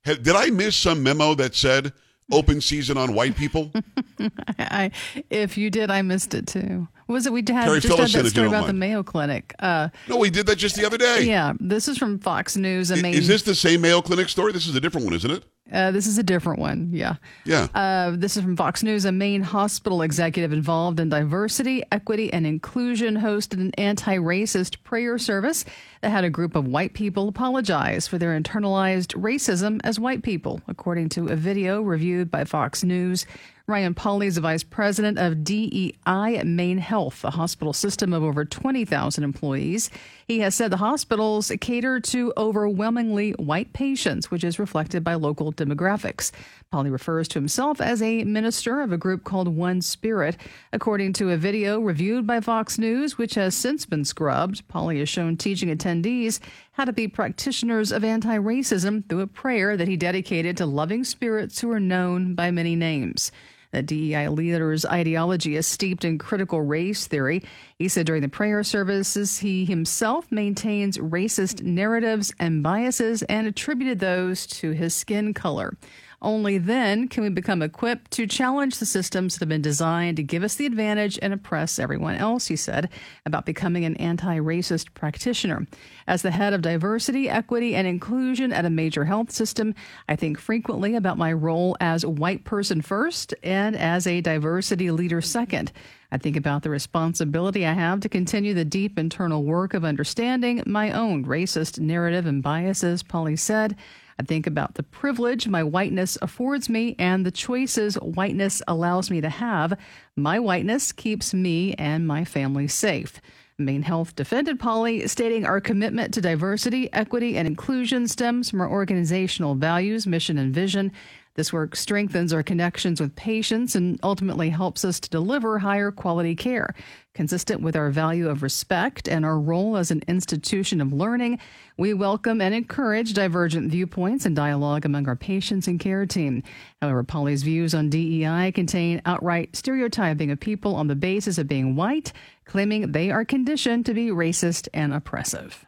Did 0.03 0.27
I 0.27 0.49
miss 0.49 0.75
some 0.75 1.01
memo 1.01 1.33
that 1.35 1.55
said 1.55 1.93
open 2.31 2.61
season 2.61 2.97
on 2.97 3.13
white 3.13 3.35
people? 3.35 3.71
I, 4.59 4.91
if 5.29 5.57
you 5.57 5.69
did, 5.69 5.91
I 5.91 6.01
missed 6.01 6.33
it 6.33 6.47
too. 6.47 6.87
Was 7.07 7.25
it 7.25 7.33
we 7.33 7.41
had 7.41 7.47
Carrie, 7.47 7.79
just 7.79 7.97
had 7.97 8.23
that 8.23 8.29
story 8.29 8.47
about 8.47 8.67
the. 8.67 8.73
Mayo 8.73 9.03
Clinic? 9.03 9.53
Uh, 9.59 9.89
No, 10.07 10.17
we 10.17 10.29
did 10.29 10.45
that 10.47 10.55
just 10.55 10.75
the 10.75 10.85
other 10.85 10.97
day. 10.97 11.23
yeah, 11.23 11.53
this 11.59 11.87
is 11.87 11.97
from 11.97 12.19
Fox 12.19 12.55
News. 12.55 12.91
Mean, 12.91 13.13
Is 13.13 13.27
this 13.27 13.43
the 13.43 13.55
same 13.55 13.81
Mayo 13.81 14.01
Clinic 14.01 14.29
story? 14.29 14.53
This 14.53 14.67
is 14.67 14.75
a 14.75 14.81
different 14.81 15.05
one, 15.05 15.13
isn't 15.13 15.29
it? 15.31 15.43
Uh, 15.71 15.91
this 15.91 16.07
is 16.07 16.17
a 16.17 16.23
different 16.23 16.59
one. 16.59 16.89
Yeah. 16.91 17.15
Yeah. 17.45 17.67
Uh, 17.73 18.11
this 18.15 18.35
is 18.35 18.43
from 18.43 18.57
Fox 18.57 18.83
News. 18.83 19.05
A 19.05 19.11
Maine 19.11 19.41
hospital 19.41 20.01
executive 20.01 20.51
involved 20.51 20.99
in 20.99 21.07
diversity, 21.07 21.83
equity, 21.91 22.31
and 22.33 22.45
inclusion 22.45 23.15
hosted 23.15 23.59
an 23.59 23.71
anti 23.77 24.17
racist 24.17 24.83
prayer 24.83 25.17
service 25.17 25.63
that 26.01 26.09
had 26.09 26.25
a 26.25 26.29
group 26.29 26.55
of 26.55 26.67
white 26.67 26.93
people 26.93 27.29
apologize 27.29 28.07
for 28.07 28.17
their 28.17 28.39
internalized 28.39 29.15
racism 29.15 29.79
as 29.85 29.99
white 29.99 30.21
people, 30.21 30.59
according 30.67 31.07
to 31.09 31.27
a 31.27 31.35
video 31.35 31.81
reviewed 31.81 32.29
by 32.29 32.43
Fox 32.43 32.83
News. 32.83 33.25
Ryan 33.65 33.93
Polly 33.93 34.27
is 34.27 34.35
the 34.35 34.41
vice 34.41 34.61
president 34.61 35.17
of 35.17 35.45
DEI 35.45 35.93
at 36.05 36.45
Maine 36.45 36.79
Health, 36.79 37.23
a 37.23 37.29
hospital 37.29 37.71
system 37.71 38.11
of 38.11 38.21
over 38.21 38.43
20,000 38.43 39.23
employees. 39.23 39.89
He 40.27 40.39
has 40.39 40.53
said 40.53 40.69
the 40.69 40.77
hospitals 40.77 41.49
cater 41.61 42.01
to 42.01 42.33
overwhelmingly 42.35 43.31
white 43.31 43.71
patients, 43.71 44.29
which 44.29 44.43
is 44.43 44.59
reflected 44.59 45.01
by 45.01 45.13
local 45.13 45.53
demographics. 45.53 46.31
Polly 46.71 46.89
refers 46.89 47.29
to 47.29 47.39
himself 47.39 47.79
as 47.79 48.01
a 48.01 48.25
minister 48.25 48.81
of 48.81 48.91
a 48.91 48.97
group 48.97 49.23
called 49.23 49.47
One 49.47 49.81
Spirit. 49.81 50.35
According 50.73 51.13
to 51.13 51.29
a 51.29 51.37
video 51.37 51.79
reviewed 51.79 52.27
by 52.27 52.41
Fox 52.41 52.77
News, 52.77 53.17
which 53.17 53.35
has 53.35 53.55
since 53.55 53.85
been 53.85 54.03
scrubbed, 54.03 54.67
Polly 54.67 54.99
is 54.99 55.07
shown 55.07 55.37
teaching 55.37 55.69
attendees 55.69 56.41
how 56.73 56.85
to 56.85 56.93
be 56.93 57.07
practitioners 57.07 57.91
of 57.91 58.03
anti 58.03 58.37
racism 58.37 59.07
through 59.07 59.21
a 59.21 59.27
prayer 59.27 59.77
that 59.77 59.87
he 59.87 59.95
dedicated 59.95 60.57
to 60.57 60.65
loving 60.65 61.03
spirits 61.03 61.61
who 61.61 61.71
are 61.71 61.79
known 61.79 62.35
by 62.35 62.51
many 62.51 62.75
names. 62.75 63.31
The 63.71 63.81
DEI 63.81 64.29
leader's 64.29 64.85
ideology 64.85 65.55
is 65.55 65.65
steeped 65.65 66.05
in 66.05 66.19
critical 66.19 66.61
race 66.61 67.07
theory. 67.07 67.43
He 67.79 67.87
said 67.87 68.05
during 68.05 68.21
the 68.21 68.29
prayer 68.29 68.63
services, 68.63 69.39
he 69.39 69.65
himself 69.65 70.31
maintains 70.31 70.99
racist 70.99 71.63
narratives 71.63 72.33
and 72.39 72.61
biases 72.61 73.23
and 73.23 73.47
attributed 73.47 73.99
those 73.99 74.45
to 74.47 74.71
his 74.71 74.95
skin 74.95 75.33
color. 75.33 75.75
Only 76.23 76.57
then 76.57 77.09
can 77.09 77.21
we 77.21 77.29
become 77.29 77.61
equipped 77.61 78.11
to 78.11 78.25
challenge 78.25 78.77
the 78.77 78.85
systems 78.85 79.33
that 79.33 79.41
have 79.41 79.49
been 79.49 79.61
designed 79.61 80.15
to 80.15 80.23
give 80.23 80.41
us 80.41 80.55
the 80.55 80.65
advantage 80.65 81.19
and 81.21 81.33
oppress 81.33 81.77
everyone 81.77 82.15
else, 82.15 82.47
he 82.47 82.55
said, 82.55 82.89
about 83.25 83.45
becoming 83.45 83.83
an 83.83 83.97
anti 83.97 84.39
racist 84.39 84.93
practitioner. 84.93 85.67
As 86.07 86.21
the 86.21 86.31
head 86.31 86.53
of 86.53 86.61
diversity, 86.61 87.29
equity, 87.29 87.75
and 87.75 87.85
inclusion 87.85 88.53
at 88.53 88.63
a 88.63 88.69
major 88.69 89.03
health 89.03 89.31
system, 89.31 89.75
I 90.07 90.15
think 90.15 90.39
frequently 90.39 90.95
about 90.95 91.17
my 91.17 91.33
role 91.33 91.75
as 91.81 92.05
white 92.05 92.45
person 92.45 92.81
first 92.81 93.33
and 93.43 93.75
as 93.75 94.07
a 94.07 94.21
diversity 94.21 94.91
leader 94.91 95.19
second. 95.19 95.73
I 96.09 96.17
think 96.19 96.37
about 96.37 96.61
the 96.61 96.69
responsibility 96.69 97.65
I 97.65 97.73
have 97.73 97.99
to 98.01 98.07
continue 98.07 98.53
the 98.53 98.63
deep 98.63 98.97
internal 98.97 99.43
work 99.43 99.73
of 99.73 99.83
understanding 99.83 100.63
my 100.65 100.91
own 100.91 101.25
racist 101.25 101.79
narrative 101.79 102.27
and 102.27 102.41
biases, 102.41 103.03
Polly 103.03 103.35
said. 103.35 103.75
I 104.19 104.23
think 104.23 104.47
about 104.47 104.75
the 104.75 104.83
privilege 104.83 105.47
my 105.47 105.63
whiteness 105.63 106.17
affords 106.21 106.69
me 106.69 106.95
and 106.99 107.25
the 107.25 107.31
choices 107.31 107.95
whiteness 107.95 108.61
allows 108.67 109.09
me 109.09 109.21
to 109.21 109.29
have. 109.29 109.77
My 110.15 110.39
whiteness 110.39 110.91
keeps 110.91 111.33
me 111.33 111.73
and 111.75 112.07
my 112.07 112.25
family 112.25 112.67
safe. 112.67 113.19
Maine 113.57 113.83
Health 113.83 114.15
defended 114.15 114.59
Polly, 114.59 115.07
stating 115.07 115.45
our 115.45 115.61
commitment 115.61 116.13
to 116.13 116.21
diversity, 116.21 116.91
equity, 116.91 117.37
and 117.37 117.47
inclusion 117.47 118.07
stems 118.07 118.49
from 118.49 118.61
our 118.61 118.69
organizational 118.69 119.53
values, 119.55 120.07
mission, 120.07 120.37
and 120.39 120.53
vision. 120.53 120.91
This 121.35 121.51
work 121.51 121.75
strengthens 121.75 122.31
our 122.31 122.43
connections 122.43 123.01
with 123.01 123.15
patients 123.15 123.75
and 123.75 123.99
ultimately 124.03 124.51
helps 124.51 124.85
us 124.85 124.99
to 124.99 125.09
deliver 125.09 125.57
higher 125.57 125.91
quality 125.91 126.35
care. 126.35 126.75
Consistent 127.15 127.61
with 127.61 127.75
our 127.75 127.89
value 127.89 128.29
of 128.29 128.43
respect 128.43 129.07
and 129.07 129.25
our 129.25 129.39
role 129.39 129.75
as 129.75 129.89
an 129.89 130.03
institution 130.07 130.79
of 130.79 130.93
learning, 130.93 131.39
we 131.75 131.91
welcome 131.91 132.39
and 132.39 132.53
encourage 132.53 133.13
divergent 133.13 133.71
viewpoints 133.71 134.27
and 134.27 134.35
dialogue 134.35 134.85
among 134.85 135.07
our 135.07 135.15
patients 135.15 135.67
and 135.67 135.79
care 135.79 136.05
team. 136.05 136.43
However, 136.83 137.03
Polly's 137.03 137.41
views 137.41 137.73
on 137.73 137.89
DEI 137.89 138.51
contain 138.51 139.01
outright 139.03 139.55
stereotyping 139.55 140.29
of 140.29 140.39
people 140.39 140.75
on 140.75 140.85
the 140.85 140.95
basis 140.95 141.39
of 141.39 141.47
being 141.47 141.75
white, 141.75 142.13
claiming 142.45 142.91
they 142.91 143.09
are 143.09 143.25
conditioned 143.25 143.87
to 143.87 143.95
be 143.95 144.09
racist 144.09 144.67
and 144.71 144.93
oppressive. 144.93 145.65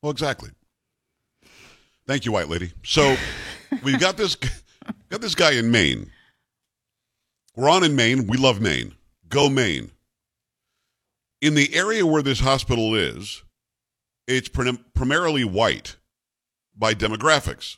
Well, 0.00 0.12
exactly. 0.12 0.50
Thank 2.06 2.24
you, 2.24 2.32
white 2.32 2.48
lady. 2.48 2.72
So 2.84 3.16
we've 3.82 4.00
got 4.00 4.16
this 4.16 4.36
got 5.10 5.20
this 5.20 5.34
guy 5.34 5.52
in 5.52 5.70
Maine. 5.70 6.10
We're 7.54 7.70
on 7.70 7.84
in 7.84 7.96
Maine. 7.96 8.26
We 8.26 8.36
love 8.36 8.60
Maine. 8.60 8.94
Go 9.28 9.48
Maine. 9.48 9.90
In 11.40 11.54
the 11.54 11.74
area 11.74 12.06
where 12.06 12.22
this 12.22 12.40
hospital 12.40 12.94
is, 12.94 13.42
it's 14.26 14.48
prim- 14.48 14.84
primarily 14.94 15.44
white 15.44 15.96
by 16.76 16.94
demographics. 16.94 17.76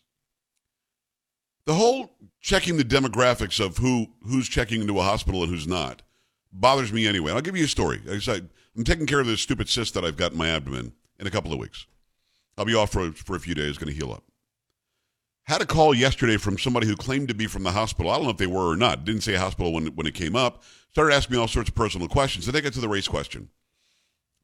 The 1.67 1.75
whole 1.75 2.14
checking 2.40 2.76
the 2.76 2.85
demographics 2.85 3.64
of 3.64 3.78
who 3.78 4.09
who's 4.23 4.49
checking 4.49 4.81
into 4.81 4.99
a 4.99 5.02
hospital 5.02 5.43
and 5.43 5.52
who's 5.52 5.67
not 5.67 6.02
bothers 6.52 6.93
me 6.93 7.07
anyway. 7.07 7.33
I'll 7.33 7.40
give 7.40 7.57
you 7.57 7.64
a 7.64 7.69
story. 7.69 8.00
I 8.09 8.40
I'm 8.76 8.85
taking 8.85 9.07
care 9.07 9.21
of 9.21 9.26
this 9.26 9.40
stupid 9.40 9.69
cyst 9.69 9.95
that 9.95 10.05
I've 10.05 10.17
got 10.17 10.33
in 10.33 10.38
my 10.38 10.49
abdomen 10.49 10.93
in 11.19 11.26
a 11.26 11.31
couple 11.31 11.52
of 11.52 11.59
weeks. 11.59 11.87
I'll 12.57 12.64
be 12.64 12.75
off 12.75 12.93
for, 12.93 13.12
for 13.12 13.37
a 13.37 13.40
few 13.40 13.55
days, 13.55 13.76
going 13.76 13.93
to 13.93 13.99
heal 13.99 14.12
up. 14.12 14.25
Had 15.49 15.62
a 15.62 15.67
call 15.67 15.95
yesterday 15.95 16.37
from 16.37 16.59
somebody 16.59 16.87
who 16.87 16.95
claimed 16.95 17.28
to 17.28 17.35
be 17.35 17.47
from 17.47 17.62
the 17.62 17.73
hospital. 17.73 18.11
I 18.11 18.17
don't 18.17 18.25
know 18.25 18.31
if 18.31 18.37
they 18.37 18.47
were 18.47 18.71
or 18.71 18.76
not. 18.76 19.07
Didn't 19.07 19.23
say 19.23 19.35
hospital 19.35 19.73
when, 19.73 19.87
when 19.87 20.07
it 20.07 20.12
came 20.12 20.37
up. 20.37 20.62
Started 20.90 21.14
asking 21.14 21.37
me 21.37 21.40
all 21.40 21.49
sorts 21.49 21.71
of 21.71 21.75
personal 21.75 22.07
questions. 22.07 22.45
Then 22.45 22.55
I 22.55 22.61
get 22.61 22.75
to 22.75 22.81
the 22.81 22.88
race 22.88 23.09
question. 23.09 23.49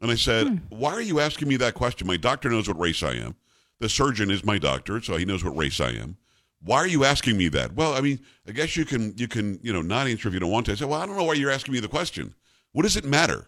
And 0.00 0.10
I 0.10 0.14
said, 0.14 0.46
hmm. 0.46 0.56
Why 0.70 0.92
are 0.92 1.02
you 1.02 1.20
asking 1.20 1.48
me 1.48 1.56
that 1.58 1.74
question? 1.74 2.06
My 2.06 2.16
doctor 2.16 2.48
knows 2.48 2.68
what 2.68 2.80
race 2.80 3.02
I 3.02 3.16
am. 3.16 3.36
The 3.80 3.90
surgeon 3.90 4.30
is 4.30 4.46
my 4.46 4.56
doctor, 4.56 4.98
so 5.02 5.18
he 5.18 5.26
knows 5.26 5.44
what 5.44 5.54
race 5.54 5.78
I 5.78 5.90
am. 5.90 6.16
Why 6.62 6.78
are 6.78 6.86
you 6.86 7.04
asking 7.04 7.36
me 7.36 7.48
that? 7.48 7.74
Well, 7.74 7.92
I 7.92 8.00
mean, 8.00 8.20
I 8.48 8.52
guess 8.52 8.74
you 8.74 8.86
can 8.86 9.12
you 9.18 9.28
can, 9.28 9.60
you 9.62 9.74
know, 9.74 9.82
not 9.82 10.06
answer 10.06 10.28
if 10.28 10.32
you 10.32 10.40
don't 10.40 10.50
want 10.50 10.64
to. 10.66 10.72
I 10.72 10.74
said, 10.76 10.88
Well, 10.88 11.02
I 11.02 11.04
don't 11.04 11.18
know 11.18 11.24
why 11.24 11.34
you're 11.34 11.50
asking 11.50 11.74
me 11.74 11.80
the 11.80 11.88
question. 11.88 12.34
What 12.72 12.84
does 12.84 12.96
it 12.96 13.04
matter? 13.04 13.46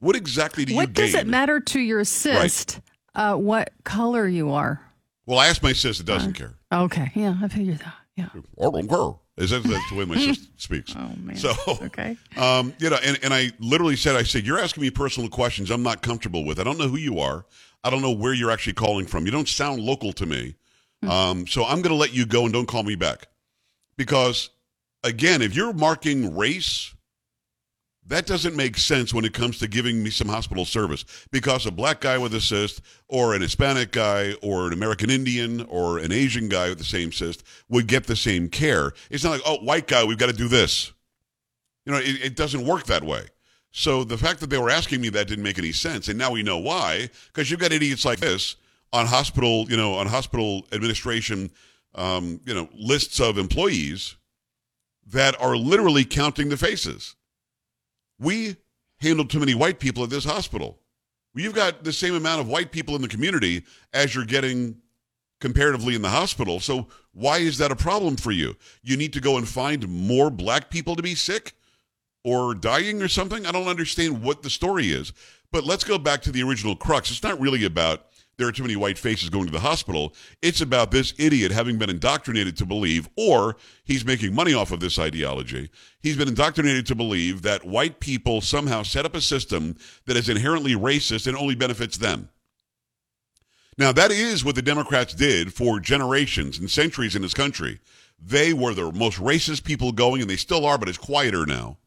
What 0.00 0.16
exactly 0.16 0.64
do 0.64 0.74
what 0.74 0.80
you 0.80 0.86
What 0.88 0.94
does 0.94 1.14
it 1.14 1.28
matter 1.28 1.60
to 1.60 1.78
your 1.78 2.02
cyst 2.02 2.80
right. 3.14 3.32
uh, 3.34 3.36
what 3.36 3.70
color 3.84 4.26
you 4.26 4.50
are? 4.50 4.87
Well, 5.28 5.38
I 5.38 5.48
asked 5.48 5.62
my 5.62 5.74
sis, 5.74 6.00
it 6.00 6.06
doesn't 6.06 6.36
uh, 6.36 6.38
care. 6.38 6.54
Okay. 6.72 7.12
Yeah, 7.14 7.36
I 7.42 7.48
figured 7.48 7.80
that. 7.80 7.94
Yeah. 8.16 8.28
I 8.34 8.62
don't 8.62 8.88
care. 8.88 9.44
Is 9.44 9.50
that 9.50 9.62
that's 9.62 9.90
the 9.90 9.96
way 9.96 10.06
my 10.06 10.16
sister 10.18 10.46
speaks? 10.56 10.94
Oh 10.96 11.12
man. 11.18 11.36
So 11.36 11.52
okay. 11.82 12.16
Um, 12.38 12.72
you 12.78 12.88
know, 12.88 12.96
and, 13.04 13.18
and 13.22 13.34
I 13.34 13.52
literally 13.60 13.94
said, 13.94 14.16
I 14.16 14.22
said, 14.22 14.46
you're 14.46 14.58
asking 14.58 14.84
me 14.84 14.90
personal 14.90 15.28
questions 15.28 15.70
I'm 15.70 15.82
not 15.82 16.00
comfortable 16.00 16.46
with. 16.46 16.58
I 16.58 16.64
don't 16.64 16.78
know 16.78 16.88
who 16.88 16.96
you 16.96 17.18
are. 17.18 17.44
I 17.84 17.90
don't 17.90 18.00
know 18.00 18.10
where 18.10 18.32
you're 18.32 18.50
actually 18.50 18.72
calling 18.72 19.04
from. 19.04 19.26
You 19.26 19.30
don't 19.30 19.46
sound 19.48 19.82
local 19.82 20.14
to 20.14 20.24
me. 20.24 20.56
Hmm. 21.02 21.10
Um, 21.10 21.46
so 21.46 21.62
I'm 21.62 21.82
going 21.82 21.92
to 21.92 21.94
let 21.94 22.14
you 22.14 22.24
go 22.24 22.44
and 22.44 22.52
don't 22.52 22.66
call 22.66 22.82
me 22.82 22.94
back, 22.94 23.28
because 23.98 24.48
again, 25.04 25.42
if 25.42 25.54
you're 25.54 25.74
marking 25.74 26.34
race 26.38 26.94
that 28.08 28.26
doesn't 28.26 28.56
make 28.56 28.78
sense 28.78 29.12
when 29.12 29.24
it 29.24 29.34
comes 29.34 29.58
to 29.58 29.68
giving 29.68 30.02
me 30.02 30.10
some 30.10 30.28
hospital 30.28 30.64
service 30.64 31.04
because 31.30 31.66
a 31.66 31.70
black 31.70 32.00
guy 32.00 32.16
with 32.16 32.34
a 32.34 32.40
cyst 32.40 32.80
or 33.06 33.34
an 33.34 33.42
Hispanic 33.42 33.92
guy 33.92 34.34
or 34.42 34.66
an 34.66 34.72
American 34.72 35.10
Indian 35.10 35.62
or 35.62 35.98
an 35.98 36.10
Asian 36.10 36.48
guy 36.48 36.70
with 36.70 36.78
the 36.78 36.84
same 36.84 37.12
cyst 37.12 37.44
would 37.68 37.86
get 37.86 38.06
the 38.06 38.16
same 38.16 38.48
care. 38.48 38.92
It's 39.10 39.24
not 39.24 39.30
like, 39.30 39.42
oh, 39.44 39.58
white 39.58 39.86
guy, 39.86 40.04
we've 40.04 40.18
got 40.18 40.30
to 40.30 40.36
do 40.36 40.48
this. 40.48 40.92
You 41.84 41.92
know, 41.92 41.98
it, 41.98 42.24
it 42.24 42.36
doesn't 42.36 42.66
work 42.66 42.84
that 42.86 43.04
way. 43.04 43.26
So 43.72 44.04
the 44.04 44.18
fact 44.18 44.40
that 44.40 44.48
they 44.48 44.58
were 44.58 44.70
asking 44.70 45.02
me 45.02 45.10
that 45.10 45.28
didn't 45.28 45.44
make 45.44 45.58
any 45.58 45.72
sense. 45.72 46.08
And 46.08 46.18
now 46.18 46.30
we 46.30 46.42
know 46.42 46.58
why, 46.58 47.10
because 47.26 47.50
you've 47.50 47.60
got 47.60 47.72
idiots 47.72 48.06
like 48.06 48.20
this 48.20 48.56
on 48.90 49.04
hospital, 49.04 49.66
you 49.68 49.76
know, 49.76 49.94
on 49.94 50.06
hospital 50.06 50.66
administration, 50.72 51.50
um, 51.94 52.40
you 52.46 52.54
know, 52.54 52.70
lists 52.74 53.20
of 53.20 53.36
employees 53.36 54.16
that 55.06 55.38
are 55.40 55.56
literally 55.56 56.04
counting 56.04 56.48
the 56.48 56.56
faces 56.56 57.14
we 58.18 58.56
handled 59.00 59.30
too 59.30 59.40
many 59.40 59.54
white 59.54 59.78
people 59.78 60.02
at 60.02 60.10
this 60.10 60.24
hospital. 60.24 60.78
You've 61.34 61.54
got 61.54 61.84
the 61.84 61.92
same 61.92 62.14
amount 62.14 62.40
of 62.40 62.48
white 62.48 62.72
people 62.72 62.96
in 62.96 63.02
the 63.02 63.08
community 63.08 63.64
as 63.92 64.14
you're 64.14 64.24
getting 64.24 64.76
comparatively 65.40 65.94
in 65.94 66.02
the 66.02 66.08
hospital. 66.08 66.58
So 66.58 66.88
why 67.12 67.38
is 67.38 67.58
that 67.58 67.70
a 67.70 67.76
problem 67.76 68.16
for 68.16 68.32
you? 68.32 68.56
You 68.82 68.96
need 68.96 69.12
to 69.12 69.20
go 69.20 69.36
and 69.36 69.48
find 69.48 69.88
more 69.88 70.30
black 70.30 70.68
people 70.70 70.96
to 70.96 71.02
be 71.02 71.14
sick 71.14 71.52
or 72.24 72.54
dying 72.54 73.02
or 73.02 73.08
something? 73.08 73.46
I 73.46 73.52
don't 73.52 73.68
understand 73.68 74.22
what 74.22 74.42
the 74.42 74.50
story 74.50 74.88
is. 74.88 75.12
But 75.52 75.64
let's 75.64 75.84
go 75.84 75.96
back 75.96 76.22
to 76.22 76.32
the 76.32 76.42
original 76.42 76.76
crux. 76.76 77.10
It's 77.10 77.22
not 77.22 77.40
really 77.40 77.64
about 77.64 78.07
there 78.38 78.46
are 78.46 78.52
too 78.52 78.62
many 78.62 78.76
white 78.76 78.96
faces 78.96 79.28
going 79.28 79.46
to 79.46 79.52
the 79.52 79.60
hospital. 79.60 80.14
It's 80.40 80.60
about 80.60 80.92
this 80.92 81.12
idiot 81.18 81.50
having 81.50 81.76
been 81.76 81.90
indoctrinated 81.90 82.56
to 82.58 82.66
believe, 82.66 83.08
or 83.16 83.56
he's 83.84 84.04
making 84.04 84.34
money 84.34 84.54
off 84.54 84.70
of 84.70 84.80
this 84.80 84.98
ideology. 84.98 85.70
He's 86.00 86.16
been 86.16 86.28
indoctrinated 86.28 86.86
to 86.86 86.94
believe 86.94 87.42
that 87.42 87.66
white 87.66 87.98
people 87.98 88.40
somehow 88.40 88.84
set 88.84 89.04
up 89.04 89.16
a 89.16 89.20
system 89.20 89.76
that 90.06 90.16
is 90.16 90.28
inherently 90.28 90.74
racist 90.74 91.26
and 91.26 91.36
only 91.36 91.56
benefits 91.56 91.98
them. 91.98 92.30
Now, 93.76 93.92
that 93.92 94.10
is 94.10 94.44
what 94.44 94.54
the 94.54 94.62
Democrats 94.62 95.14
did 95.14 95.52
for 95.52 95.80
generations 95.80 96.58
and 96.58 96.70
centuries 96.70 97.14
in 97.14 97.22
this 97.22 97.34
country. 97.34 97.80
They 98.20 98.52
were 98.52 98.74
the 98.74 98.92
most 98.92 99.18
racist 99.18 99.64
people 99.64 99.92
going, 99.92 100.20
and 100.20 100.30
they 100.30 100.36
still 100.36 100.64
are, 100.64 100.78
but 100.78 100.88
it's 100.88 100.98
quieter 100.98 101.44
now. 101.44 101.78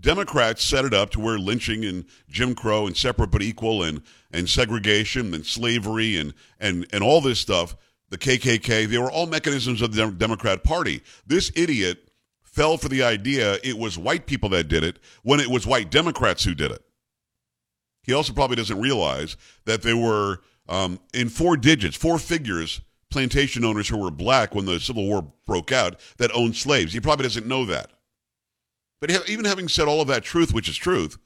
Democrats 0.00 0.64
set 0.64 0.84
it 0.84 0.94
up 0.94 1.10
to 1.10 1.20
where 1.20 1.38
lynching 1.38 1.84
and 1.84 2.04
Jim 2.28 2.54
Crow 2.54 2.86
and 2.86 2.96
separate 2.96 3.30
but 3.30 3.42
equal 3.42 3.82
and, 3.82 4.02
and 4.30 4.48
segregation 4.48 5.34
and 5.34 5.44
slavery 5.44 6.16
and, 6.16 6.34
and, 6.60 6.86
and 6.92 7.02
all 7.02 7.20
this 7.20 7.38
stuff, 7.38 7.76
the 8.10 8.18
KKK, 8.18 8.86
they 8.88 8.98
were 8.98 9.10
all 9.10 9.26
mechanisms 9.26 9.82
of 9.82 9.94
the 9.94 10.10
Democrat 10.10 10.64
Party. 10.64 11.02
This 11.26 11.52
idiot 11.54 12.10
fell 12.42 12.76
for 12.76 12.88
the 12.88 13.02
idea 13.02 13.58
it 13.62 13.78
was 13.78 13.98
white 13.98 14.26
people 14.26 14.48
that 14.50 14.68
did 14.68 14.82
it 14.82 14.98
when 15.22 15.40
it 15.40 15.48
was 15.48 15.66
white 15.66 15.90
Democrats 15.90 16.44
who 16.44 16.54
did 16.54 16.70
it. 16.70 16.82
He 18.02 18.12
also 18.14 18.32
probably 18.32 18.56
doesn't 18.56 18.80
realize 18.80 19.36
that 19.66 19.82
there 19.82 19.96
were, 19.96 20.40
um, 20.68 20.98
in 21.12 21.28
four 21.28 21.56
digits, 21.56 21.96
four 21.96 22.18
figures, 22.18 22.80
plantation 23.10 23.64
owners 23.64 23.88
who 23.88 23.98
were 23.98 24.10
black 24.10 24.54
when 24.54 24.64
the 24.64 24.80
Civil 24.80 25.06
War 25.06 25.30
broke 25.46 25.72
out 25.72 26.00
that 26.18 26.30
owned 26.34 26.56
slaves. 26.56 26.92
He 26.92 27.00
probably 27.00 27.24
doesn't 27.24 27.46
know 27.46 27.64
that. 27.66 27.90
But 29.00 29.28
even 29.28 29.44
having 29.44 29.68
said 29.68 29.88
all 29.88 30.00
of 30.00 30.08
that 30.08 30.24
truth, 30.24 30.52
which 30.52 30.68
is 30.68 30.76
truth, 30.76 31.18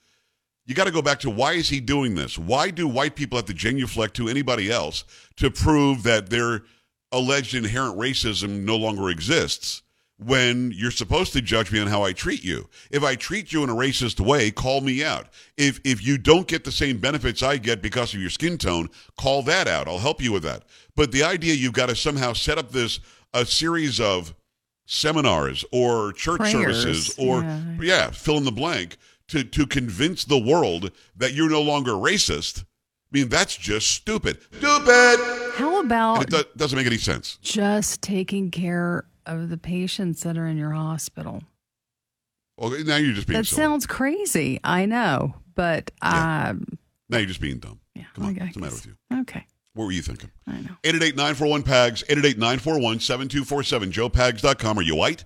you 0.65 0.75
got 0.75 0.85
to 0.85 0.93
go 0.93 1.03
back 1.03 1.21
to 1.21 1.31
why 1.31 1.53
is 1.53 1.69
he 1.71 1.81
doing 1.81 2.15
this? 2.15 2.39
Why 2.39 2.71
do 2.71 2.87
white 2.87 3.17
people 3.17 3.37
have 3.37 3.47
to 3.47 3.55
genuflect 3.55 4.15
to 4.17 4.29
anybody 4.29 4.71
else 4.71 5.05
to 5.37 5.51
prove 5.51 6.03
that 6.05 6.31
their 6.31 6.63
alleged 7.11 7.55
inherent 7.55 7.99
racism 7.99 8.63
no 8.63 8.77
longer 8.77 9.11
exists 9.11 9.83
when 10.19 10.71
you're 10.73 10.93
supposed 10.93 11.33
to 11.33 11.43
judge 11.43 11.73
me 11.73 11.81
on 11.81 11.89
how 11.89 12.05
I 12.05 12.13
treat 12.13 12.45
you? 12.45 12.69
If 12.93 13.03
I 13.03 13.17
treat 13.17 13.53
you 13.53 13.65
in 13.65 13.71
a 13.71 13.75
racist 13.75 14.21
way, 14.21 14.53
call 14.53 14.83
me 14.83 15.03
out. 15.03 15.27
If 15.57 15.81
if 15.85 16.05
you 16.07 16.17
don't 16.17 16.47
get 16.47 16.63
the 16.63 16.73
same 16.73 16.99
benefits 16.99 17.43
I 17.43 17.57
get 17.57 17.83
because 17.83 18.15
of 18.15 18.21
your 18.21 18.31
skin 18.31 18.57
tone, 18.57 18.89
call 19.19 19.43
that 19.45 19.67
out. 19.67 19.89
I'll 19.89 19.99
help 19.99 20.23
you 20.23 20.31
with 20.31 20.45
that. 20.45 20.65
But 20.95 21.11
the 21.11 21.25
idea 21.25 21.55
you've 21.55 21.73
got 21.73 21.89
to 21.89 21.97
somehow 21.97 22.35
set 22.35 22.59
up 22.59 22.71
this 22.71 23.01
a 23.35 23.45
series 23.45 23.99
of 23.99 24.33
seminars 24.87 25.65
or 25.73 26.13
church 26.13 26.41
Prayers. 26.41 26.83
services 26.83 27.15
or 27.19 27.43
yeah. 27.43 27.77
yeah, 27.81 28.11
fill 28.11 28.37
in 28.39 28.45
the 28.45 28.53
blank 28.53 28.97
to 29.29 29.45
to 29.45 29.67
convince 29.67 30.25
the 30.25 30.39
world 30.39 30.91
that 31.17 31.33
you're 31.33 31.51
no 31.51 31.63
longer 31.63 31.93
racist. 31.93 32.65
I 32.65 33.19
mean, 33.19 33.29
that's 33.29 33.57
just 33.57 33.91
stupid. 33.91 34.41
Stupid. 34.53 35.19
How 35.57 35.81
about 35.81 36.17
and 36.17 36.25
it 36.25 36.31
do- 36.31 36.59
doesn't 36.59 36.77
make 36.77 36.87
any 36.87 36.97
sense. 36.97 37.39
Just 37.43 38.01
taking 38.01 38.51
care 38.51 39.05
of 39.27 39.51
the 39.51 39.59
patients 39.59 40.23
that 40.23 40.39
are 40.39 40.47
in 40.47 40.57
your 40.57 40.73
hospital. 40.73 41.43
Well, 42.57 42.71
now 42.85 42.97
you're 42.97 43.15
just 43.15 43.27
being. 43.27 43.39
That 43.39 43.47
silly. 43.47 43.63
sounds 43.63 43.87
crazy. 43.87 44.61
I 44.65 44.87
know, 44.87 45.35
but 45.55 45.91
yeah. 46.03 46.51
um, 46.51 46.79
now 47.09 47.19
you're 47.19 47.27
just 47.27 47.41
being 47.41 47.59
dumb. 47.59 47.81
Yeah. 47.95 48.05
Come 48.15 48.27
on, 48.27 48.35
what's 48.37 48.55
the 48.55 48.61
matter 48.61 48.75
with 48.75 48.87
you? 48.87 48.97
Okay. 49.21 49.47
What 49.75 49.87
were 49.87 49.93
you 49.93 50.03
thinking? 50.03 50.31
I 50.47 50.61
know. 50.61 50.77
888-941-PAGS, 50.83 52.05
888-941-7247, 52.05 53.93
joepags.com. 53.93 54.79
Are 54.79 54.83
you 54.83 54.97
white? 54.97 55.25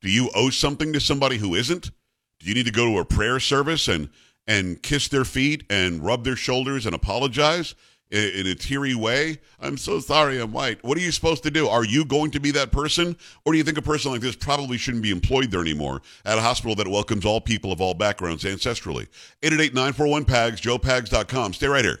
Do 0.00 0.10
you 0.10 0.30
owe 0.34 0.50
something 0.50 0.92
to 0.92 1.00
somebody 1.00 1.36
who 1.36 1.54
isn't? 1.54 1.90
Do 2.38 2.48
you 2.48 2.54
need 2.54 2.66
to 2.66 2.72
go 2.72 2.86
to 2.86 2.98
a 2.98 3.04
prayer 3.04 3.38
service 3.40 3.88
and 3.88 4.08
and 4.48 4.82
kiss 4.82 5.06
their 5.06 5.24
feet 5.24 5.62
and 5.70 6.04
rub 6.04 6.24
their 6.24 6.34
shoulders 6.34 6.84
and 6.86 6.94
apologize 6.96 7.76
in, 8.10 8.30
in 8.30 8.46
a 8.48 8.54
teary 8.56 8.94
way? 8.96 9.38
I'm 9.60 9.76
so 9.76 10.00
sorry 10.00 10.40
I'm 10.40 10.52
white. 10.52 10.82
What 10.82 10.98
are 10.98 11.00
you 11.00 11.12
supposed 11.12 11.44
to 11.44 11.50
do? 11.52 11.68
Are 11.68 11.84
you 11.84 12.04
going 12.04 12.32
to 12.32 12.40
be 12.40 12.50
that 12.52 12.72
person? 12.72 13.16
Or 13.44 13.52
do 13.52 13.58
you 13.58 13.62
think 13.64 13.78
a 13.78 13.82
person 13.82 14.10
like 14.10 14.20
this 14.20 14.34
probably 14.34 14.78
shouldn't 14.78 15.04
be 15.04 15.12
employed 15.12 15.52
there 15.52 15.60
anymore 15.60 16.02
at 16.24 16.38
a 16.38 16.40
hospital 16.40 16.74
that 16.76 16.88
welcomes 16.88 17.24
all 17.24 17.40
people 17.40 17.70
of 17.70 17.80
all 17.80 17.94
backgrounds 17.94 18.42
ancestrally? 18.42 19.06
888-941-PAGS, 19.42 20.60
joepags.com. 20.60 21.52
Stay 21.52 21.68
right 21.68 21.84
here. 21.84 22.00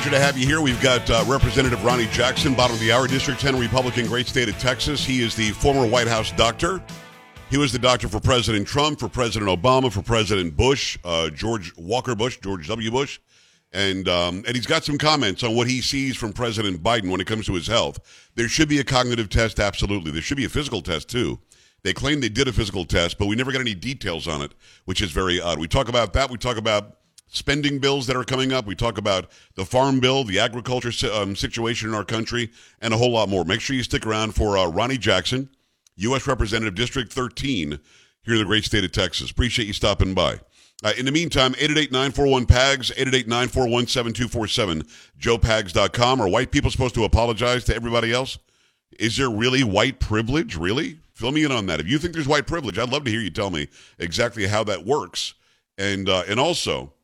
Pleasure 0.00 0.16
to 0.16 0.24
have 0.24 0.38
you 0.38 0.46
here. 0.46 0.62
We've 0.62 0.80
got 0.80 1.10
uh, 1.10 1.22
Representative 1.28 1.84
Ronny 1.84 2.06
Jackson, 2.06 2.54
bottom 2.54 2.72
of 2.72 2.80
the 2.80 2.90
hour, 2.90 3.06
District 3.06 3.38
10 3.38 3.60
Republican, 3.60 4.06
great 4.06 4.26
state 4.26 4.48
of 4.48 4.56
Texas. 4.58 5.04
He 5.04 5.20
is 5.22 5.34
the 5.34 5.50
former 5.50 5.86
White 5.86 6.08
House 6.08 6.32
doctor. 6.32 6.82
He 7.50 7.58
was 7.58 7.70
the 7.70 7.78
doctor 7.78 8.08
for 8.08 8.18
President 8.18 8.66
Trump, 8.66 8.98
for 8.98 9.10
President 9.10 9.50
Obama, 9.50 9.92
for 9.92 10.00
President 10.00 10.56
Bush, 10.56 10.98
uh, 11.04 11.28
George 11.28 11.76
Walker 11.76 12.14
Bush, 12.14 12.38
George 12.42 12.66
W. 12.68 12.90
Bush. 12.90 13.20
And 13.74 14.08
um, 14.08 14.42
and 14.46 14.56
he's 14.56 14.64
got 14.64 14.84
some 14.84 14.96
comments 14.96 15.42
on 15.42 15.54
what 15.54 15.66
he 15.66 15.82
sees 15.82 16.16
from 16.16 16.32
President 16.32 16.82
Biden 16.82 17.10
when 17.10 17.20
it 17.20 17.26
comes 17.26 17.44
to 17.44 17.52
his 17.52 17.66
health. 17.66 17.98
There 18.36 18.48
should 18.48 18.70
be 18.70 18.78
a 18.78 18.84
cognitive 18.84 19.28
test, 19.28 19.60
absolutely. 19.60 20.12
There 20.12 20.22
should 20.22 20.38
be 20.38 20.46
a 20.46 20.48
physical 20.48 20.80
test 20.80 21.10
too. 21.10 21.38
They 21.82 21.92
claim 21.92 22.20
they 22.22 22.30
did 22.30 22.48
a 22.48 22.54
physical 22.54 22.86
test, 22.86 23.18
but 23.18 23.26
we 23.26 23.36
never 23.36 23.52
got 23.52 23.60
any 23.60 23.74
details 23.74 24.26
on 24.26 24.40
it, 24.40 24.52
which 24.86 25.02
is 25.02 25.10
very 25.10 25.42
odd. 25.42 25.58
We 25.58 25.68
talk 25.68 25.90
about 25.90 26.14
that. 26.14 26.30
We 26.30 26.38
talk 26.38 26.56
about 26.56 26.99
spending 27.30 27.78
bills 27.78 28.06
that 28.06 28.16
are 28.16 28.24
coming 28.24 28.52
up. 28.52 28.66
We 28.66 28.74
talk 28.74 28.98
about 28.98 29.30
the 29.54 29.64
farm 29.64 30.00
bill, 30.00 30.24
the 30.24 30.38
agriculture 30.38 30.92
um, 31.12 31.34
situation 31.34 31.88
in 31.88 31.94
our 31.94 32.04
country, 32.04 32.50
and 32.80 32.92
a 32.92 32.98
whole 32.98 33.12
lot 33.12 33.28
more. 33.28 33.44
Make 33.44 33.60
sure 33.60 33.74
you 33.74 33.82
stick 33.82 34.04
around 34.04 34.34
for 34.34 34.58
uh, 34.58 34.66
Ronny 34.66 34.98
Jackson, 34.98 35.48
U.S. 35.96 36.26
Representative 36.26 36.74
District 36.74 37.12
13 37.12 37.78
here 38.22 38.34
in 38.34 38.40
the 38.40 38.44
great 38.44 38.64
state 38.64 38.84
of 38.84 38.92
Texas. 38.92 39.30
Appreciate 39.30 39.66
you 39.66 39.72
stopping 39.72 40.12
by. 40.12 40.40
Uh, 40.82 40.92
in 40.98 41.04
the 41.04 41.12
meantime, 41.12 41.52
888-941-PAGS, 41.54 42.90
888-941-7247, 42.92 44.90
joepags.com. 45.18 46.20
Are 46.20 46.28
white 46.28 46.50
people 46.50 46.70
supposed 46.70 46.94
to 46.94 47.04
apologize 47.04 47.64
to 47.64 47.74
everybody 47.74 48.12
else? 48.12 48.38
Is 48.98 49.16
there 49.18 49.30
really 49.30 49.62
white 49.62 50.00
privilege? 50.00 50.56
Really? 50.56 50.98
Fill 51.12 51.32
me 51.32 51.44
in 51.44 51.52
on 51.52 51.66
that. 51.66 51.80
If 51.80 51.86
you 51.86 51.98
think 51.98 52.14
there's 52.14 52.26
white 52.26 52.46
privilege, 52.46 52.78
I'd 52.78 52.88
love 52.88 53.04
to 53.04 53.10
hear 53.10 53.20
you 53.20 53.30
tell 53.30 53.50
me 53.50 53.68
exactly 53.98 54.46
how 54.46 54.64
that 54.64 54.86
works. 54.86 55.34
And 55.76 56.08
uh, 56.08 56.24
and 56.26 56.40
also, 56.40 56.94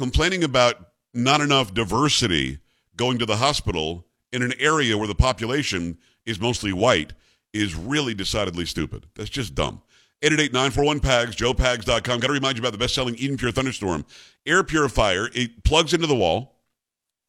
complaining 0.00 0.42
about 0.42 0.76
not 1.14 1.40
enough 1.40 1.72
diversity 1.74 2.58
going 2.96 3.18
to 3.18 3.26
the 3.26 3.36
hospital 3.36 4.06
in 4.32 4.42
an 4.42 4.52
area 4.58 4.96
where 4.96 5.08
the 5.08 5.14
population 5.14 5.98
is 6.26 6.40
mostly 6.40 6.72
white 6.72 7.12
is 7.52 7.74
really 7.74 8.14
decidedly 8.14 8.64
stupid. 8.64 9.06
That's 9.14 9.30
just 9.30 9.54
dumb. 9.54 9.82
888-941-PAGS, 10.22 11.36
joepags.com. 11.36 12.20
Got 12.20 12.26
to 12.26 12.32
remind 12.32 12.56
you 12.56 12.62
about 12.62 12.72
the 12.72 12.78
best-selling 12.78 13.16
Eden 13.16 13.36
Pure 13.36 13.52
Thunderstorm 13.52 14.04
air 14.46 14.62
purifier. 14.62 15.28
It 15.34 15.64
plugs 15.64 15.94
into 15.94 16.06
the 16.06 16.14
wall. 16.14 16.56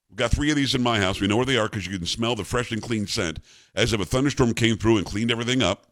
We've 0.10 0.18
got 0.18 0.32
three 0.32 0.50
of 0.50 0.58
these 0.58 0.76
in 0.76 0.84
my 0.84 1.00
house. 1.00 1.22
We 1.22 1.28
know 1.28 1.38
where 1.38 1.46
they 1.46 1.58
are 1.58 1.70
because 1.70 1.88
you 1.88 1.98
can 1.98 2.06
smell 2.06 2.36
the 2.36 2.44
fresh 2.44 2.72
and 2.72 2.82
clean 2.82 3.08
scent 3.08 3.40
as 3.74 3.94
if 3.94 4.02
a 4.02 4.06
thunderstorm 4.06 4.54
came 4.54 4.78
through 4.78 4.98
and 4.98 5.06
cleaned 5.06 5.32
everything 5.32 5.62
up. 5.64 5.91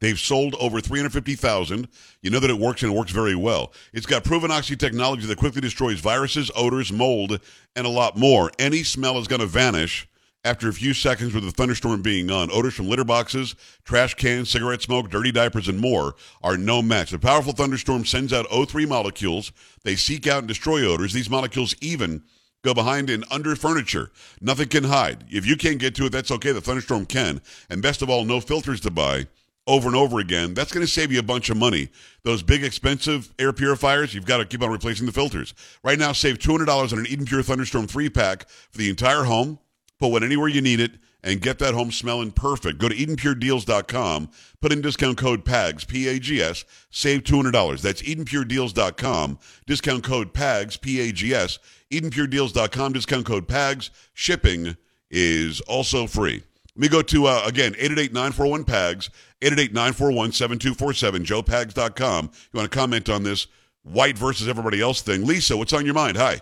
They've 0.00 0.18
sold 0.18 0.54
over 0.60 0.80
350,000. 0.80 1.88
You 2.22 2.30
know 2.30 2.40
that 2.40 2.50
it 2.50 2.58
works 2.58 2.82
and 2.82 2.92
it 2.92 2.96
works 2.96 3.12
very 3.12 3.34
well. 3.34 3.72
It's 3.92 4.06
got 4.06 4.24
proven 4.24 4.50
oxy 4.50 4.76
technology 4.76 5.26
that 5.26 5.38
quickly 5.38 5.60
destroys 5.60 6.00
viruses, 6.00 6.50
odors, 6.54 6.92
mold, 6.92 7.40
and 7.74 7.86
a 7.86 7.90
lot 7.90 8.16
more. 8.16 8.50
Any 8.58 8.82
smell 8.82 9.18
is 9.18 9.28
going 9.28 9.40
to 9.40 9.46
vanish 9.46 10.08
after 10.44 10.68
a 10.68 10.72
few 10.72 10.94
seconds 10.94 11.34
with 11.34 11.44
the 11.44 11.50
thunderstorm 11.50 12.00
being 12.00 12.30
on. 12.30 12.48
Odors 12.52 12.74
from 12.74 12.88
litter 12.88 13.04
boxes, 13.04 13.56
trash 13.84 14.14
cans, 14.14 14.48
cigarette 14.48 14.82
smoke, 14.82 15.10
dirty 15.10 15.32
diapers, 15.32 15.68
and 15.68 15.80
more 15.80 16.14
are 16.42 16.56
no 16.56 16.80
match. 16.80 17.10
The 17.10 17.18
powerful 17.18 17.52
thunderstorm 17.52 18.04
sends 18.04 18.32
out 18.32 18.48
O3 18.48 18.88
molecules. 18.88 19.52
They 19.82 19.96
seek 19.96 20.26
out 20.26 20.38
and 20.38 20.48
destroy 20.48 20.86
odors. 20.86 21.12
These 21.12 21.30
molecules 21.30 21.74
even 21.80 22.22
go 22.62 22.72
behind 22.72 23.10
and 23.10 23.24
under 23.30 23.56
furniture. 23.56 24.10
Nothing 24.40 24.68
can 24.68 24.84
hide. 24.84 25.24
If 25.28 25.44
you 25.44 25.56
can't 25.56 25.78
get 25.78 25.94
to 25.96 26.06
it, 26.06 26.12
that's 26.12 26.30
okay. 26.30 26.52
The 26.52 26.60
thunderstorm 26.60 27.06
can. 27.06 27.40
And 27.68 27.82
best 27.82 28.02
of 28.02 28.08
all, 28.08 28.24
no 28.24 28.40
filters 28.40 28.80
to 28.82 28.90
buy 28.90 29.26
over 29.68 29.86
and 29.86 29.94
over 29.94 30.18
again. 30.18 30.54
That's 30.54 30.72
going 30.72 30.84
to 30.84 30.90
save 30.90 31.12
you 31.12 31.20
a 31.20 31.22
bunch 31.22 31.50
of 31.50 31.56
money. 31.56 31.90
Those 32.24 32.42
big 32.42 32.64
expensive 32.64 33.32
air 33.38 33.52
purifiers, 33.52 34.14
you've 34.14 34.26
got 34.26 34.38
to 34.38 34.46
keep 34.46 34.62
on 34.62 34.70
replacing 34.70 35.06
the 35.06 35.12
filters. 35.12 35.54
Right 35.84 35.98
now, 35.98 36.12
save 36.12 36.38
$200 36.38 36.92
on 36.92 36.98
an 36.98 37.06
Eden 37.06 37.26
Pure 37.26 37.42
Thunderstorm 37.42 37.86
3 37.86 38.08
pack 38.08 38.48
for 38.48 38.78
the 38.78 38.88
entire 38.88 39.24
home. 39.24 39.58
Put 40.00 40.08
one 40.08 40.24
anywhere 40.24 40.48
you 40.48 40.62
need 40.62 40.80
it 40.80 40.92
and 41.22 41.42
get 41.42 41.58
that 41.58 41.74
home 41.74 41.92
smelling 41.92 42.30
perfect. 42.30 42.78
Go 42.78 42.88
to 42.88 42.94
EdenPureDeals.com, 42.94 44.30
put 44.60 44.72
in 44.72 44.80
discount 44.80 45.18
code 45.18 45.44
PAGS, 45.44 45.84
P-A-G-S, 45.84 46.64
save 46.90 47.24
$200. 47.24 47.82
That's 47.82 48.02
EdenPureDeals.com, 48.02 49.38
discount 49.66 50.04
code 50.04 50.32
PAGS, 50.32 50.76
P-A-G-S, 50.78 51.58
EdenPureDeals.com, 51.92 52.92
discount 52.92 53.26
code 53.26 53.48
PAGS. 53.48 53.90
Shipping 54.14 54.76
is 55.10 55.60
also 55.62 56.06
free. 56.06 56.44
Let 56.78 56.82
me 56.82 56.88
go 56.90 57.02
to, 57.02 57.26
uh, 57.26 57.42
again, 57.44 57.72
888-941-PAGS, 57.74 59.10
888-941-7247, 59.40 61.24
joepags.com. 61.24 62.30
You 62.52 62.56
want 62.56 62.70
to 62.70 62.78
comment 62.78 63.08
on 63.08 63.24
this 63.24 63.48
white 63.82 64.16
versus 64.16 64.46
everybody 64.46 64.80
else 64.80 65.02
thing. 65.02 65.26
Lisa, 65.26 65.56
what's 65.56 65.72
on 65.72 65.84
your 65.84 65.94
mind? 65.96 66.16
Hi. 66.16 66.40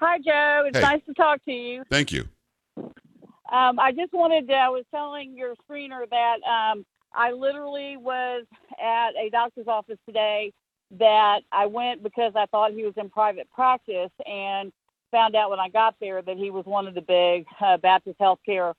Hi, 0.00 0.18
Joe. 0.18 0.64
It's 0.66 0.76
Hey. 0.76 0.82
nice 0.82 1.00
to 1.06 1.14
talk 1.14 1.42
to 1.46 1.52
you. 1.52 1.82
Thank 1.90 2.12
you. 2.12 2.28
Um, 2.76 3.78
I 3.80 3.90
just 3.92 4.12
wanted 4.12 4.48
to, 4.48 4.54
I 4.54 4.68
was 4.68 4.84
telling 4.90 5.34
your 5.34 5.54
screener 5.66 6.06
that 6.10 6.36
um, 6.46 6.84
I 7.14 7.32
literally 7.32 7.96
was 7.96 8.44
at 8.78 9.12
a 9.16 9.30
doctor's 9.30 9.66
office 9.66 9.98
today 10.06 10.52
that 10.98 11.40
I 11.50 11.64
went 11.64 12.02
because 12.02 12.34
I 12.36 12.44
thought 12.46 12.72
he 12.72 12.82
was 12.84 12.92
in 12.98 13.08
private 13.08 13.50
practice 13.50 14.10
and 14.26 14.70
found 15.10 15.36
out 15.36 15.48
when 15.48 15.60
I 15.60 15.68
got 15.68 15.94
there 16.00 16.20
that 16.22 16.36
he 16.36 16.50
was 16.50 16.64
one 16.66 16.88
of 16.88 16.94
the 16.94 17.00
big 17.00 17.46
uh, 17.60 17.76
Baptist 17.76 18.18
healthcare 18.18 18.74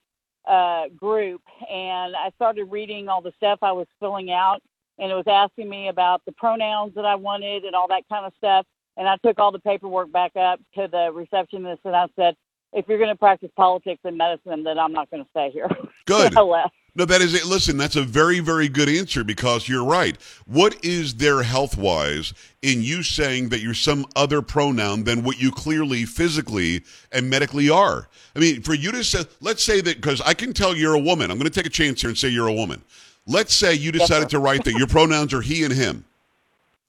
uh, 0.47 0.89
group. 0.95 1.41
And 1.69 2.15
I 2.15 2.31
started 2.35 2.65
reading 2.65 3.07
all 3.07 3.21
the 3.21 3.33
stuff 3.37 3.59
I 3.61 3.71
was 3.71 3.87
filling 3.99 4.31
out, 4.31 4.61
and 4.97 5.11
it 5.11 5.15
was 5.15 5.27
asking 5.27 5.69
me 5.69 5.89
about 5.89 6.21
the 6.25 6.31
pronouns 6.33 6.93
that 6.95 7.05
I 7.05 7.15
wanted 7.15 7.63
and 7.63 7.75
all 7.75 7.87
that 7.89 8.03
kind 8.09 8.25
of 8.25 8.33
stuff. 8.37 8.65
And 8.97 9.07
I 9.07 9.17
took 9.17 9.39
all 9.39 9.51
the 9.51 9.59
paperwork 9.59 10.11
back 10.11 10.35
up 10.35 10.59
to 10.75 10.87
the 10.89 11.11
receptionist 11.11 11.81
and 11.83 11.95
I 11.95 12.07
said, 12.15 12.35
if 12.71 12.85
you're 12.87 12.97
going 12.97 13.09
to 13.09 13.15
practice 13.17 13.49
politics 13.55 14.01
and 14.03 14.17
medicine, 14.17 14.63
then 14.63 14.77
I'm 14.77 14.91
not 14.91 15.09
going 15.09 15.23
to 15.23 15.29
stay 15.29 15.49
here. 15.51 15.69
Good. 16.05 16.37
I 16.37 16.41
left. 16.41 16.75
No, 16.97 17.03
that 17.03 17.21
is 17.21 17.33
it. 17.33 17.45
Listen, 17.45 17.75
that's 17.75 17.97
a 17.97 18.03
very, 18.03 18.39
very 18.39 18.69
good 18.69 18.87
answer 18.87 19.25
because 19.25 19.67
you're 19.67 19.83
right. 19.83 20.15
What 20.45 20.83
is 20.83 21.15
there 21.15 21.43
health 21.43 21.77
wise 21.77 22.33
in 22.61 22.81
you 22.81 23.03
saying 23.03 23.49
that 23.49 23.59
you're 23.59 23.73
some 23.73 24.05
other 24.15 24.41
pronoun 24.41 25.03
than 25.03 25.23
what 25.23 25.37
you 25.37 25.51
clearly 25.51 26.05
physically 26.05 26.83
and 27.11 27.29
medically 27.29 27.69
are? 27.69 28.07
I 28.33 28.39
mean, 28.39 28.61
for 28.61 28.73
you 28.73 28.93
to 28.93 29.03
say, 29.03 29.25
let's 29.41 29.61
say 29.61 29.81
that, 29.81 29.97
because 29.97 30.21
I 30.21 30.33
can 30.33 30.53
tell 30.53 30.73
you're 30.73 30.93
a 30.93 30.99
woman. 30.99 31.31
I'm 31.31 31.37
going 31.37 31.51
to 31.51 31.53
take 31.53 31.65
a 31.65 31.69
chance 31.69 31.99
here 31.99 32.09
and 32.09 32.17
say 32.17 32.29
you're 32.29 32.47
a 32.47 32.53
woman. 32.53 32.81
Let's 33.27 33.53
say 33.53 33.73
you 33.73 33.91
decided 33.91 34.29
to 34.29 34.39
write 34.39 34.63
that 34.63 34.75
your 34.75 34.87
pronouns 34.87 35.33
are 35.33 35.41
he 35.41 35.65
and 35.65 35.73
him. 35.73 36.05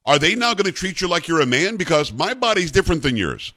Are 0.05 0.21
they 0.21 0.37
now 0.37 0.55
going 0.55 0.67
to 0.67 0.73
treat 0.73 1.01
you 1.01 1.09
like 1.09 1.27
you're 1.27 1.41
a 1.41 1.47
man? 1.47 1.77
Because 1.77 2.13
my 2.13 2.33
body's 2.33 2.71
different 2.71 3.03
than 3.03 3.17
yours. 3.17 3.53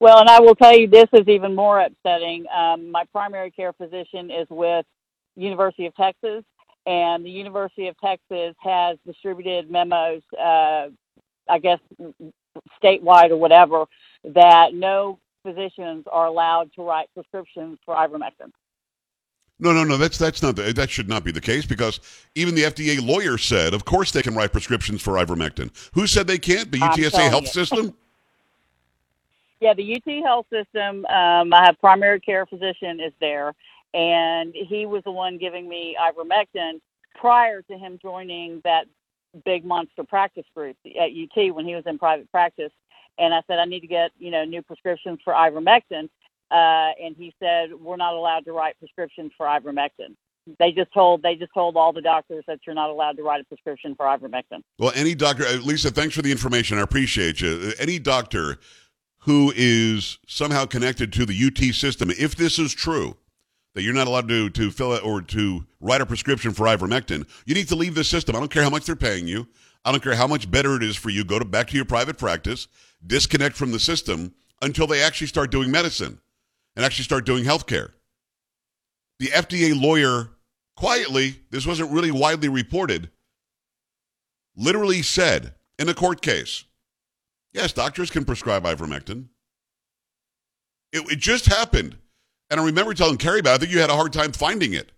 Well, 0.00 0.18
and 0.18 0.30
I 0.30 0.40
will 0.40 0.54
tell 0.54 0.76
you, 0.76 0.88
this 0.88 1.08
is 1.12 1.28
even 1.28 1.54
more 1.54 1.80
upsetting. 1.80 2.46
Um, 2.54 2.90
my 2.90 3.04
primary 3.12 3.50
care 3.50 3.74
physician 3.74 4.30
is 4.30 4.46
with 4.48 4.86
University 5.36 5.84
of 5.86 5.94
Texas, 5.94 6.42
and 6.86 7.24
the 7.24 7.30
University 7.30 7.86
of 7.88 7.96
Texas 8.00 8.54
has 8.60 8.96
distributed 9.06 9.70
memos, 9.70 10.22
uh, 10.38 10.88
I 11.48 11.58
guess, 11.60 11.78
statewide 12.82 13.30
or 13.30 13.36
whatever, 13.36 13.84
that 14.24 14.72
no 14.72 15.18
physicians 15.44 16.06
are 16.10 16.26
allowed 16.26 16.70
to 16.76 16.82
write 16.82 17.08
prescriptions 17.14 17.78
for 17.84 17.94
ivermectin. 17.94 18.50
No, 19.62 19.72
no, 19.74 19.84
no. 19.84 19.98
That's 19.98 20.16
that's 20.16 20.42
not 20.42 20.56
the, 20.56 20.72
that 20.72 20.88
should 20.88 21.10
not 21.10 21.22
be 21.22 21.32
the 21.32 21.40
case 21.40 21.66
because 21.66 22.00
even 22.34 22.54
the 22.54 22.62
FDA 22.62 23.06
lawyer 23.06 23.36
said, 23.36 23.74
of 23.74 23.84
course 23.84 24.10
they 24.10 24.22
can 24.22 24.34
write 24.34 24.52
prescriptions 24.52 25.02
for 25.02 25.14
ivermectin. 25.14 25.70
Who 25.92 26.06
said 26.06 26.26
they 26.26 26.38
can't? 26.38 26.72
The 26.72 26.78
UTSA 26.78 27.28
health 27.28 27.42
you. 27.42 27.48
system. 27.48 27.94
Yeah, 29.60 29.74
the 29.74 29.94
UT 29.94 30.24
Health 30.24 30.46
System. 30.50 31.04
Um, 31.06 31.52
I 31.52 31.64
have 31.64 31.78
primary 31.80 32.18
care 32.18 32.46
physician 32.46 32.98
is 32.98 33.12
there, 33.20 33.52
and 33.92 34.54
he 34.54 34.86
was 34.86 35.02
the 35.04 35.10
one 35.10 35.36
giving 35.36 35.68
me 35.68 35.96
ivermectin 36.00 36.80
prior 37.14 37.60
to 37.62 37.76
him 37.76 37.98
joining 38.00 38.62
that 38.64 38.86
big 39.44 39.64
monster 39.64 40.02
practice 40.02 40.46
group 40.54 40.76
at 40.86 41.10
UT 41.10 41.54
when 41.54 41.66
he 41.66 41.74
was 41.74 41.84
in 41.86 41.98
private 41.98 42.30
practice. 42.30 42.72
And 43.18 43.34
I 43.34 43.42
said 43.46 43.58
I 43.58 43.66
need 43.66 43.80
to 43.80 43.86
get 43.86 44.12
you 44.18 44.30
know 44.30 44.44
new 44.44 44.62
prescriptions 44.62 45.18
for 45.22 45.34
ivermectin, 45.34 46.08
uh, 46.50 46.92
and 47.02 47.14
he 47.16 47.34
said 47.38 47.74
we're 47.74 47.96
not 47.96 48.14
allowed 48.14 48.46
to 48.46 48.52
write 48.52 48.78
prescriptions 48.78 49.30
for 49.36 49.44
ivermectin. 49.44 50.16
They 50.58 50.72
just 50.72 50.90
told 50.94 51.22
they 51.22 51.34
just 51.34 51.52
told 51.52 51.76
all 51.76 51.92
the 51.92 52.00
doctors 52.00 52.44
that 52.46 52.60
you're 52.66 52.74
not 52.74 52.88
allowed 52.88 53.18
to 53.18 53.22
write 53.22 53.42
a 53.42 53.44
prescription 53.44 53.94
for 53.94 54.06
ivermectin. 54.06 54.62
Well, 54.78 54.92
any 54.94 55.14
doctor, 55.14 55.44
Lisa, 55.58 55.90
thanks 55.90 56.14
for 56.14 56.22
the 56.22 56.32
information. 56.32 56.78
I 56.78 56.80
appreciate 56.80 57.42
you. 57.42 57.74
Any 57.78 57.98
doctor 57.98 58.58
who 59.20 59.52
is 59.54 60.18
somehow 60.26 60.64
connected 60.64 61.12
to 61.12 61.26
the 61.26 61.46
UT 61.46 61.74
system, 61.74 62.10
if 62.10 62.34
this 62.34 62.58
is 62.58 62.72
true, 62.72 63.16
that 63.74 63.82
you're 63.82 63.94
not 63.94 64.06
allowed 64.06 64.28
to 64.28 64.50
to 64.50 64.70
fill 64.70 64.94
it 64.94 65.04
or 65.04 65.20
to 65.22 65.64
write 65.80 66.00
a 66.00 66.06
prescription 66.06 66.52
for 66.52 66.66
ivermectin, 66.66 67.26
you 67.46 67.54
need 67.54 67.68
to 67.68 67.76
leave 67.76 67.94
the 67.94 68.04
system. 68.04 68.34
I 68.34 68.40
don't 68.40 68.50
care 68.50 68.62
how 68.62 68.70
much 68.70 68.84
they're 68.84 68.96
paying 68.96 69.28
you. 69.28 69.46
I 69.84 69.92
don't 69.92 70.02
care 70.02 70.14
how 70.14 70.26
much 70.26 70.50
better 70.50 70.76
it 70.76 70.82
is 70.82 70.96
for 70.96 71.10
you. 71.10 71.24
Go 71.24 71.38
to 71.38 71.44
back 71.44 71.68
to 71.68 71.76
your 71.76 71.84
private 71.84 72.18
practice, 72.18 72.68
disconnect 73.06 73.56
from 73.56 73.72
the 73.72 73.78
system 73.78 74.34
until 74.60 74.86
they 74.86 75.02
actually 75.02 75.28
start 75.28 75.50
doing 75.50 75.70
medicine 75.70 76.20
and 76.76 76.84
actually 76.84 77.04
start 77.04 77.24
doing 77.24 77.44
health 77.44 77.66
care. 77.66 77.94
The 79.18 79.28
FDA 79.28 79.80
lawyer 79.80 80.30
quietly, 80.76 81.36
this 81.50 81.66
wasn't 81.66 81.90
really 81.90 82.10
widely 82.10 82.48
reported, 82.48 83.10
literally 84.56 85.02
said 85.02 85.54
in 85.78 85.88
a 85.88 85.94
court 85.94 86.22
case, 86.22 86.64
yes, 87.52 87.72
doctors 87.72 88.10
can 88.10 88.24
prescribe 88.24 88.64
ivermectin. 88.64 89.26
It, 90.92 91.10
it 91.12 91.18
just 91.18 91.46
happened. 91.46 91.96
And 92.50 92.60
I 92.60 92.64
remember 92.64 92.94
telling 92.94 93.16
Carrie 93.16 93.40
about 93.40 93.52
it. 93.52 93.54
I 93.54 93.58
think 93.58 93.72
you 93.72 93.78
had 93.78 93.90
a 93.90 93.96
hard 93.96 94.12
time 94.12 94.32
finding 94.32 94.74
it. 94.74 94.90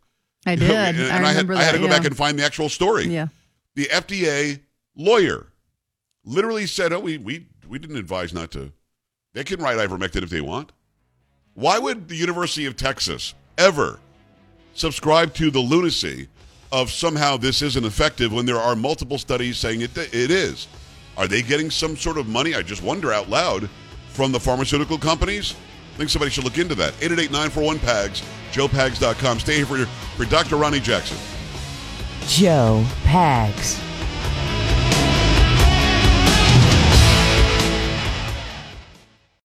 I 0.46 0.54
did. 0.56 0.70
and 0.70 1.00
I 1.26 1.30
I, 1.30 1.32
had, 1.32 1.48
remember 1.48 1.54
I 1.54 1.62
had 1.62 1.72
to 1.72 1.78
that, 1.78 1.84
go 1.84 1.90
back 1.90 2.06
and 2.06 2.16
find 2.16 2.38
the 2.38 2.44
actual 2.44 2.68
story. 2.68 3.06
Yeah. 3.06 3.28
The 3.74 3.84
FDA 3.86 4.60
lawyer 4.96 5.46
literally 6.24 6.66
said, 6.66 6.92
"Oh, 6.92 7.00
we 7.00 7.18
we 7.18 7.46
we 7.68 7.78
didn't 7.78 7.96
advise 7.96 8.32
not 8.34 8.50
to." 8.52 8.72
They 9.34 9.44
can 9.44 9.60
write 9.60 9.78
ivermectin 9.78 10.22
if 10.22 10.30
they 10.30 10.40
want. 10.40 10.72
Why 11.54 11.78
would 11.78 12.08
the 12.08 12.16
University 12.16 12.66
of 12.66 12.76
Texas 12.76 13.34
ever 13.58 13.98
subscribe 14.74 15.34
to 15.34 15.50
the 15.50 15.60
lunacy 15.60 16.28
of 16.70 16.90
somehow 16.90 17.36
this 17.36 17.60
isn't 17.62 17.84
effective 17.84 18.32
when 18.32 18.46
there 18.46 18.58
are 18.58 18.74
multiple 18.74 19.18
studies 19.18 19.58
saying 19.58 19.82
it 19.82 19.96
it 19.96 20.30
is? 20.30 20.66
Are 21.16 21.26
they 21.26 21.42
getting 21.42 21.70
some 21.70 21.96
sort 21.96 22.18
of 22.18 22.28
money? 22.28 22.54
I 22.54 22.62
just 22.62 22.82
wonder 22.82 23.12
out 23.12 23.28
loud 23.28 23.68
from 24.08 24.32
the 24.32 24.40
pharmaceutical 24.40 24.98
companies. 24.98 25.54
I 25.94 25.98
think 25.98 26.10
somebody 26.10 26.30
should 26.30 26.44
look 26.44 26.58
into 26.58 26.74
that. 26.76 26.94
888-941-PAGS, 26.94 28.22
joepags.com. 28.52 29.40
Stay 29.40 29.56
here 29.56 29.66
for, 29.66 29.84
for 29.86 30.24
Dr. 30.24 30.56
Ronny 30.56 30.80
Jackson. 30.80 31.18
Joe 32.26 32.84
Pags. 33.04 33.78